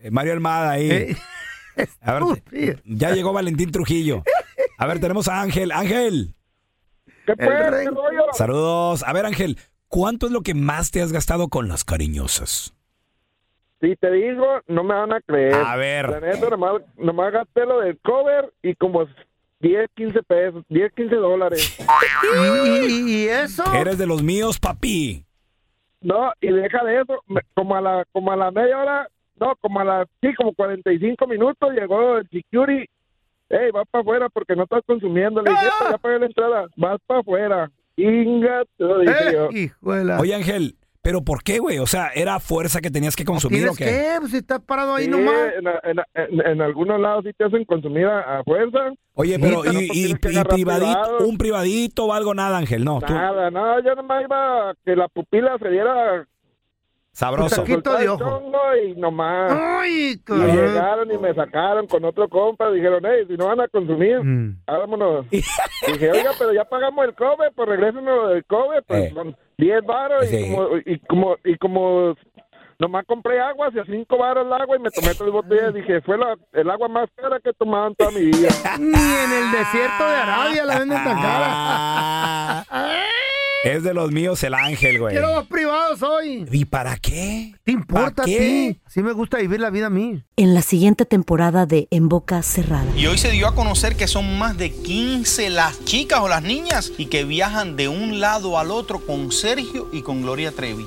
eh, 0.00 0.10
Mario 0.10 0.32
Almada 0.32 0.72
ahí. 0.72 1.16
A 2.00 2.14
ver, 2.14 2.82
ya 2.84 3.12
llegó 3.12 3.32
Valentín 3.32 3.70
Trujillo. 3.70 4.22
A 4.78 4.86
ver, 4.86 5.00
tenemos 5.00 5.28
a 5.28 5.40
Ángel. 5.40 5.72
Ángel. 5.72 6.34
¿Qué 7.26 7.36
pues? 7.36 7.48
¿Qué 7.48 7.90
rollo? 7.90 8.24
Saludos. 8.32 9.04
A 9.06 9.12
ver, 9.12 9.26
Ángel, 9.26 9.58
¿cuánto 9.88 10.26
es 10.26 10.32
lo 10.32 10.40
que 10.42 10.54
más 10.54 10.90
te 10.90 11.02
has 11.02 11.12
gastado 11.12 11.48
con 11.48 11.68
las 11.68 11.84
cariñosas? 11.84 12.74
Si 13.80 13.96
te 13.96 14.10
digo, 14.10 14.60
no 14.68 14.84
me 14.84 14.94
van 14.94 15.12
a 15.12 15.20
creer. 15.20 15.54
A 15.54 15.76
ver. 15.76 16.08
La 16.08 16.20
neta, 16.20 16.50
nomás, 16.50 16.82
nomás 16.96 17.32
gasté 17.32 17.64
lo 17.64 17.80
del 17.80 17.98
cover 18.00 18.52
y 18.62 18.74
como 18.74 19.06
10, 19.60 19.90
15 19.94 20.22
pesos, 20.22 20.64
10, 20.68 20.92
15 20.92 21.16
dólares. 21.16 21.78
¿Y, 22.88 23.26
eso? 23.28 23.64
Eres 23.74 23.98
de 23.98 24.06
los 24.06 24.22
míos, 24.22 24.58
papi. 24.58 25.24
No, 26.02 26.32
y 26.40 26.48
deja 26.48 26.82
de 26.84 27.02
eso, 27.02 27.22
como 27.54 27.76
a 27.76 27.80
la 27.80 28.06
como 28.12 28.32
a 28.32 28.36
la 28.36 28.50
media 28.50 28.78
hora, 28.78 29.08
no, 29.40 29.54
como 29.60 29.80
a 29.80 29.84
las, 29.84 30.08
sí, 30.20 30.34
como 30.34 30.52
45 30.54 31.26
minutos 31.26 31.70
llegó 31.72 32.18
el 32.18 32.28
security. 32.28 32.86
Ey, 33.48 33.70
vas 33.72 33.84
para 33.90 34.02
afuera 34.02 34.28
porque 34.28 34.54
no 34.54 34.62
estás 34.64 34.82
consumiendo. 34.86 35.42
Le 35.42 35.50
dije, 35.50 35.66
"Epa, 35.66 35.90
ya 35.90 35.98
pagué 35.98 36.18
la 36.20 36.26
entrada, 36.26 36.66
vas 36.76 37.00
para 37.06 37.20
afuera. 37.20 37.70
Inga, 37.96 38.62
te 38.76 38.84
lo 38.84 38.98
dije 39.00 39.12
Eh, 39.12 39.32
yo. 39.32 39.48
hijuela. 39.50 40.20
Oye, 40.20 40.34
Ángel, 40.36 40.76
¿pero 41.02 41.22
por 41.22 41.42
qué, 41.42 41.58
güey? 41.58 41.78
O 41.80 41.86
sea, 41.86 42.10
¿era 42.14 42.38
fuerza 42.38 42.80
que 42.80 42.90
tenías 42.90 43.16
que 43.16 43.24
consumir 43.24 43.68
o 43.68 43.72
¿Tienes 43.74 43.78
qué? 43.78 43.84
qué? 44.12 44.16
Pues 44.20 44.30
si 44.30 44.36
estás 44.38 44.60
parado 44.60 44.94
ahí 44.94 45.04
Sí, 45.06 45.10
nomás. 45.10 45.34
En, 45.58 45.66
en- 45.90 46.04
en- 46.40 46.46
en 46.46 46.62
algunos 46.62 47.00
lados 47.00 47.24
sí 47.26 47.32
te 47.36 47.44
hacen 47.44 47.64
consumir 47.64 48.06
a, 48.06 48.38
a 48.38 48.44
fuerza. 48.44 48.92
Oye, 49.14 49.34
Sí, 49.34 49.40
pero 49.42 49.62
pues 49.62 49.72
y, 49.74 49.84
y- 49.84 49.88
tienes 49.90 50.18
que 50.20 50.28
y 50.28 50.32
agarrar 50.36 50.54
privadito, 50.54 50.92
privado. 51.02 51.26
un 51.26 51.38
privadito 51.38 52.04
o 52.06 52.12
algo, 52.12 52.34
nada, 52.34 52.56
Ángel, 52.58 52.84
no. 52.84 53.00
tú- 53.00 53.12
Nada, 53.12 53.50
no, 53.50 53.80
yo 53.82 53.94
nomás 53.96 54.22
iba 54.22 54.70
a 54.70 54.74
que 54.84 54.94
la 54.96 55.08
pupila 55.08 55.58
se 55.58 55.68
diera 55.70 56.24
sabroso. 57.20 57.56
Taquito 57.62 57.96
de 57.96 58.08
ojo. 58.08 58.18
chongo 58.18 58.58
y 58.82 58.94
nomás. 58.96 59.52
Ay, 59.52 60.20
Y 60.26 60.32
llegaron 60.34 61.10
y 61.12 61.18
me 61.18 61.34
sacaron 61.34 61.86
con 61.86 62.04
otro 62.04 62.28
compa. 62.28 62.70
Dijeron, 62.70 63.02
hey, 63.04 63.24
si 63.28 63.36
no 63.36 63.46
van 63.46 63.60
a 63.60 63.68
consumir, 63.68 64.20
Mm. 64.22 64.56
vámonos. 64.66 65.26
Dije, 65.30 66.10
oiga, 66.10 66.30
pero 66.38 66.52
ya 66.52 66.64
pagamos 66.64 67.04
el 67.04 67.14
cobre, 67.14 67.50
pues 67.54 67.68
regrésenos 67.68 68.30
del 68.30 68.44
cobre, 68.46 68.82
pues 68.82 69.04
Eh. 69.04 69.12
son 69.14 69.36
10 69.58 69.84
baros. 69.84 70.26
Sí. 70.26 70.36
Y, 70.36 70.54
como, 70.54 70.68
y, 70.84 70.98
como, 71.00 71.36
y 71.44 71.56
como 71.58 72.14
nomás 72.78 73.04
compré 73.06 73.38
agua, 73.40 73.66
hacía 73.68 73.84
5 73.84 74.16
baros 74.16 74.46
el 74.46 74.52
agua 74.54 74.76
y 74.76 74.80
me 74.80 74.90
tomé 74.90 75.08
tres 75.14 75.30
botellas. 75.30 75.74
Dije, 75.74 76.00
fue 76.00 76.16
la, 76.16 76.34
el 76.52 76.70
agua 76.70 76.88
más 76.88 77.08
cara 77.14 77.38
que 77.40 77.50
he 77.50 77.52
tomado 77.52 77.88
en 77.88 77.94
toda 77.94 78.10
mi 78.12 78.24
vida. 78.24 78.48
Ni 78.78 78.86
en 78.88 79.32
el 79.44 79.52
desierto 79.52 80.04
de 80.08 80.16
Arabia 80.16 80.64
la 80.64 80.78
venden 80.78 81.04
tan 81.04 81.20
cara. 81.20 82.64
Es 83.62 83.82
de 83.82 83.92
los 83.92 84.10
míos 84.10 84.42
el 84.42 84.54
Ángel, 84.54 84.98
güey. 84.98 85.12
Quiero 85.12 85.34
dos 85.34 85.46
privados 85.46 86.02
hoy. 86.02 86.46
¿Y 86.50 86.64
para 86.64 86.96
qué? 86.96 87.52
¿Te 87.62 87.72
importa 87.72 88.22
¿Pa' 88.22 88.22
a 88.22 88.24
ti? 88.24 88.80
Sí 88.88 89.02
me 89.02 89.12
gusta 89.12 89.36
vivir 89.36 89.60
la 89.60 89.68
vida 89.68 89.88
a 89.88 89.90
mí. 89.90 90.24
En 90.36 90.54
la 90.54 90.62
siguiente 90.62 91.04
temporada 91.04 91.66
de 91.66 91.86
En 91.90 92.08
Boca 92.08 92.42
Cerrada. 92.42 92.86
Y 92.96 93.06
hoy 93.06 93.18
se 93.18 93.30
dio 93.30 93.46
a 93.46 93.54
conocer 93.54 93.96
que 93.96 94.08
son 94.08 94.38
más 94.38 94.56
de 94.56 94.72
15 94.72 95.50
las 95.50 95.84
chicas 95.84 96.20
o 96.20 96.28
las 96.28 96.42
niñas 96.42 96.90
y 96.96 97.06
que 97.06 97.24
viajan 97.24 97.76
de 97.76 97.88
un 97.88 98.18
lado 98.18 98.58
al 98.58 98.70
otro 98.70 98.98
con 99.00 99.30
Sergio 99.30 99.90
y 99.92 100.00
con 100.00 100.22
Gloria 100.22 100.52
Trevi. 100.52 100.86